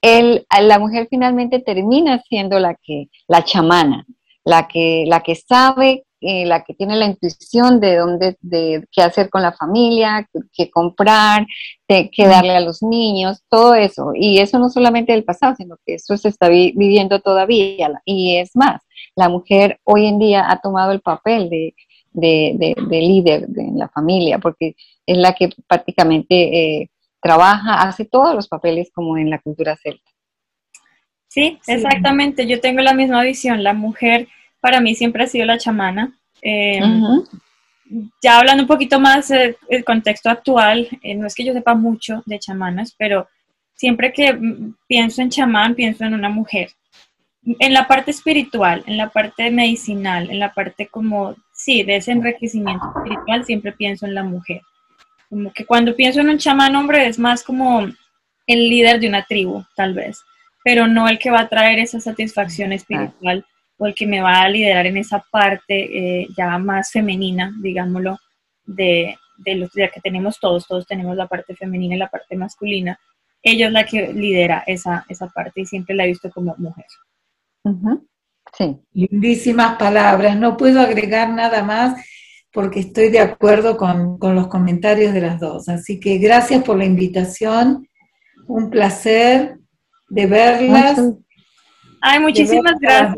la 0.00 0.78
mujer 0.78 1.08
finalmente 1.10 1.58
termina 1.58 2.22
siendo 2.22 2.60
la 2.60 2.76
que, 2.80 3.08
la 3.26 3.44
chamana, 3.44 4.06
la 4.44 4.68
que, 4.68 5.06
la 5.08 5.24
que 5.24 5.34
sabe 5.34 6.04
eh, 6.22 6.44
la 6.44 6.64
que 6.64 6.74
tiene 6.74 6.96
la 6.96 7.06
intuición 7.06 7.80
de 7.80 7.96
dónde, 7.96 8.36
de 8.42 8.86
qué 8.92 9.00
hacer 9.02 9.30
con 9.30 9.40
la 9.40 9.52
familia, 9.52 10.28
qué 10.52 10.70
comprar, 10.70 11.46
qué 11.88 12.26
darle 12.26 12.54
a 12.54 12.60
los 12.60 12.82
niños, 12.82 13.42
todo 13.48 13.74
eso. 13.74 14.12
Y 14.14 14.38
eso 14.38 14.58
no 14.58 14.68
solamente 14.68 15.12
del 15.12 15.24
pasado, 15.24 15.54
sino 15.56 15.76
que 15.86 15.94
eso 15.94 16.16
se 16.18 16.28
está 16.28 16.48
viviendo 16.48 17.20
todavía. 17.20 17.90
Y 18.04 18.36
es 18.36 18.54
más, 18.54 18.82
la 19.16 19.30
mujer 19.30 19.80
hoy 19.84 20.06
en 20.06 20.18
día 20.18 20.50
ha 20.50 20.60
tomado 20.60 20.92
el 20.92 21.00
papel 21.00 21.48
de, 21.48 21.74
de, 22.12 22.74
líder 22.90 23.46
en 23.56 23.78
la 23.78 23.88
familia, 23.88 24.38
porque 24.38 24.74
es 25.06 25.16
la 25.16 25.32
que 25.32 25.48
prácticamente 25.66 26.80
eh, 26.80 26.90
trabaja, 27.22 27.80
hace 27.82 28.04
todos 28.04 28.34
los 28.34 28.46
papeles 28.46 28.90
como 28.92 29.16
en 29.16 29.30
la 29.30 29.38
cultura 29.38 29.76
celta. 29.76 30.10
sí, 31.28 31.58
exactamente. 31.66 32.46
Yo 32.46 32.60
tengo 32.60 32.82
la 32.82 32.92
misma 32.92 33.22
visión. 33.22 33.62
La 33.62 33.72
mujer 33.72 34.28
para 34.60 34.80
mí 34.80 34.94
siempre 34.94 35.24
ha 35.24 35.26
sido 35.26 35.46
la 35.46 35.58
chamana. 35.58 36.12
Eh, 36.42 36.80
ya 38.22 38.38
hablando 38.38 38.62
un 38.62 38.68
poquito 38.68 39.00
más 39.00 39.28
del 39.28 39.84
contexto 39.84 40.30
actual, 40.30 40.88
eh, 41.02 41.14
no 41.14 41.26
es 41.26 41.34
que 41.34 41.44
yo 41.44 41.52
sepa 41.52 41.74
mucho 41.74 42.22
de 42.26 42.38
chamanas, 42.38 42.94
pero 42.96 43.28
siempre 43.74 44.12
que 44.12 44.38
pienso 44.86 45.22
en 45.22 45.30
chamán, 45.30 45.74
pienso 45.74 46.04
en 46.04 46.14
una 46.14 46.28
mujer. 46.28 46.70
En 47.58 47.72
la 47.72 47.88
parte 47.88 48.10
espiritual, 48.10 48.84
en 48.86 48.96
la 48.96 49.08
parte 49.08 49.50
medicinal, 49.50 50.30
en 50.30 50.38
la 50.38 50.52
parte 50.52 50.86
como, 50.86 51.34
sí, 51.52 51.82
de 51.82 51.96
ese 51.96 52.12
enriquecimiento 52.12 52.92
espiritual, 52.94 53.44
siempre 53.44 53.72
pienso 53.72 54.06
en 54.06 54.14
la 54.14 54.22
mujer. 54.22 54.60
Como 55.28 55.52
que 55.52 55.64
cuando 55.64 55.96
pienso 55.96 56.20
en 56.20 56.28
un 56.28 56.38
chamán 56.38 56.76
hombre 56.76 57.06
es 57.06 57.18
más 57.18 57.42
como 57.42 57.80
el 58.46 58.68
líder 58.68 59.00
de 59.00 59.08
una 59.08 59.24
tribu, 59.24 59.64
tal 59.74 59.94
vez, 59.94 60.22
pero 60.62 60.86
no 60.86 61.08
el 61.08 61.18
que 61.18 61.30
va 61.30 61.40
a 61.40 61.48
traer 61.48 61.78
esa 61.78 62.00
satisfacción 62.00 62.72
espiritual 62.72 63.44
o 63.80 63.86
el 63.86 63.94
que 63.94 64.06
me 64.06 64.20
va 64.20 64.42
a 64.42 64.48
liderar 64.48 64.86
en 64.86 64.98
esa 64.98 65.24
parte 65.30 66.20
eh, 66.20 66.28
ya 66.36 66.58
más 66.58 66.92
femenina, 66.92 67.50
digámoslo, 67.62 68.18
de, 68.66 69.16
de 69.38 69.54
los 69.54 69.70
que 69.70 70.00
tenemos 70.02 70.38
todos, 70.38 70.66
todos 70.66 70.86
tenemos 70.86 71.16
la 71.16 71.26
parte 71.26 71.56
femenina 71.56 71.94
y 71.94 71.98
la 71.98 72.10
parte 72.10 72.36
masculina. 72.36 73.00
Ella 73.42 73.68
es 73.68 73.72
la 73.72 73.86
que 73.86 74.12
lidera 74.12 74.64
esa, 74.66 75.06
esa 75.08 75.28
parte 75.28 75.62
y 75.62 75.64
siempre 75.64 75.94
la 75.94 76.04
he 76.04 76.08
visto 76.08 76.30
como 76.30 76.54
mujer. 76.58 76.84
Sí. 78.58 78.76
Lindísimas 78.92 79.78
palabras. 79.78 80.36
No 80.36 80.58
puedo 80.58 80.82
agregar 80.82 81.30
nada 81.30 81.62
más 81.62 82.04
porque 82.52 82.80
estoy 82.80 83.08
de 83.08 83.20
acuerdo 83.20 83.78
con, 83.78 84.18
con, 84.18 84.34
los 84.34 84.48
comentarios 84.48 85.14
de 85.14 85.22
las 85.22 85.40
dos. 85.40 85.70
Así 85.70 85.98
que 85.98 86.18
gracias 86.18 86.62
por 86.64 86.76
la 86.76 86.84
invitación. 86.84 87.88
Un 88.46 88.68
placer 88.68 89.56
de 90.10 90.26
verlas. 90.26 91.00
Ay, 92.02 92.20
muchísimas 92.20 92.74
gracias 92.78 93.16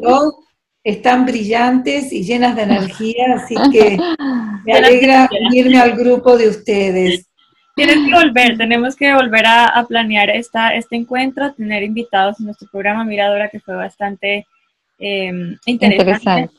están 0.84 1.26
brillantes 1.26 2.12
y 2.12 2.24
llenas 2.24 2.56
de 2.56 2.62
energía, 2.62 3.34
así 3.36 3.54
que 3.70 3.96
me 4.64 4.72
alegra 4.72 5.28
unirme 5.48 5.78
al 5.78 5.96
grupo 5.96 6.36
de 6.36 6.48
ustedes. 6.48 7.28
Tienes 7.74 7.96
que 8.06 8.14
volver, 8.14 8.58
tenemos 8.58 8.96
que 8.96 9.14
volver 9.14 9.46
a, 9.46 9.84
planear 9.88 10.28
esta, 10.28 10.74
este 10.74 10.96
encuentro, 10.96 11.54
tener 11.54 11.82
invitados 11.82 12.38
en 12.38 12.46
nuestro 12.46 12.68
programa 12.70 13.04
Miradora, 13.04 13.48
que 13.48 13.60
fue 13.60 13.74
bastante 13.74 14.46
em, 14.98 15.56
interesante, 15.64 16.50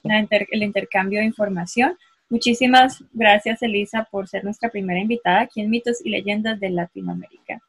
el 0.51 0.63
intercambio 0.63 1.19
de 1.19 1.25
información. 1.25 1.95
Muchísimas 2.29 3.03
gracias, 3.11 3.61
Elisa, 3.61 4.07
por 4.09 4.27
ser 4.27 4.43
nuestra 4.43 4.69
primera 4.69 4.99
invitada 4.99 5.41
aquí 5.41 5.61
en 5.61 5.69
Mitos 5.69 6.03
y 6.03 6.09
Leyendas 6.09 6.59
de 6.59 6.71
Latinoamérica. 6.71 7.61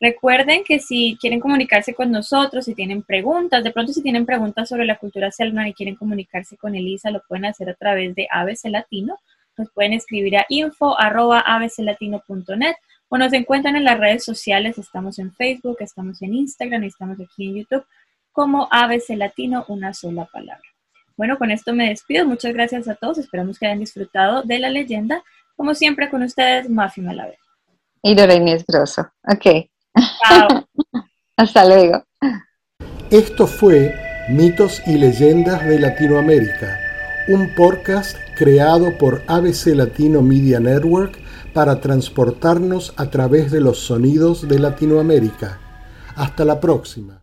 Recuerden 0.00 0.62
que 0.62 0.78
si 0.78 1.18
quieren 1.20 1.40
comunicarse 1.40 1.92
con 1.92 2.12
nosotros, 2.12 2.64
si 2.64 2.74
tienen 2.74 3.02
preguntas, 3.02 3.64
de 3.64 3.72
pronto 3.72 3.92
si 3.92 4.00
tienen 4.02 4.26
preguntas 4.26 4.68
sobre 4.68 4.84
la 4.84 4.96
cultura 4.96 5.32
selma 5.32 5.68
y 5.68 5.74
quieren 5.74 5.96
comunicarse 5.96 6.56
con 6.56 6.76
Elisa, 6.76 7.10
lo 7.10 7.20
pueden 7.26 7.46
hacer 7.46 7.68
a 7.68 7.74
través 7.74 8.14
de 8.14 8.28
ABC 8.30 8.66
Latino. 8.66 9.18
Nos 9.56 9.72
pueden 9.72 9.94
escribir 9.94 10.36
a 10.36 10.46
info.abclatino.net 10.48 12.76
o 13.08 13.18
nos 13.18 13.32
encuentran 13.32 13.74
en 13.74 13.82
las 13.84 13.98
redes 13.98 14.24
sociales. 14.24 14.78
Estamos 14.78 15.18
en 15.18 15.34
Facebook, 15.34 15.78
estamos 15.80 16.22
en 16.22 16.34
Instagram, 16.34 16.84
estamos 16.84 17.18
aquí 17.20 17.48
en 17.48 17.56
YouTube 17.56 17.84
como 18.30 18.68
ABC 18.70 19.16
Latino, 19.16 19.64
una 19.66 19.94
sola 19.94 20.28
palabra. 20.32 20.62
Bueno, 21.16 21.38
con 21.38 21.50
esto 21.50 21.74
me 21.74 21.88
despido. 21.88 22.24
Muchas 22.24 22.52
gracias 22.52 22.86
a 22.86 22.94
todos. 22.94 23.18
Esperamos 23.18 23.58
que 23.58 23.66
hayan 23.66 23.80
disfrutado 23.80 24.44
de 24.44 24.60
la 24.60 24.70
leyenda. 24.70 25.24
Como 25.56 25.74
siempre, 25.74 26.08
con 26.08 26.22
ustedes, 26.22 26.70
Mafi 26.70 27.00
Malaver. 27.00 27.38
Y 28.00 28.14
Lorena 28.14 28.56
Grosso. 28.68 29.10
Ok. 29.28 29.68
Hasta 31.36 31.64
luego. 31.64 32.04
Esto 33.10 33.46
fue 33.46 33.94
Mitos 34.28 34.82
y 34.86 34.98
Leyendas 34.98 35.64
de 35.64 35.78
Latinoamérica, 35.78 36.78
un 37.28 37.54
podcast 37.54 38.16
creado 38.36 38.96
por 38.98 39.22
ABC 39.26 39.68
Latino 39.68 40.22
Media 40.22 40.60
Network 40.60 41.18
para 41.54 41.80
transportarnos 41.80 42.92
a 42.96 43.06
través 43.06 43.50
de 43.50 43.60
los 43.60 43.78
sonidos 43.78 44.46
de 44.46 44.58
Latinoamérica. 44.58 45.58
Hasta 46.14 46.44
la 46.44 46.60
próxima. 46.60 47.17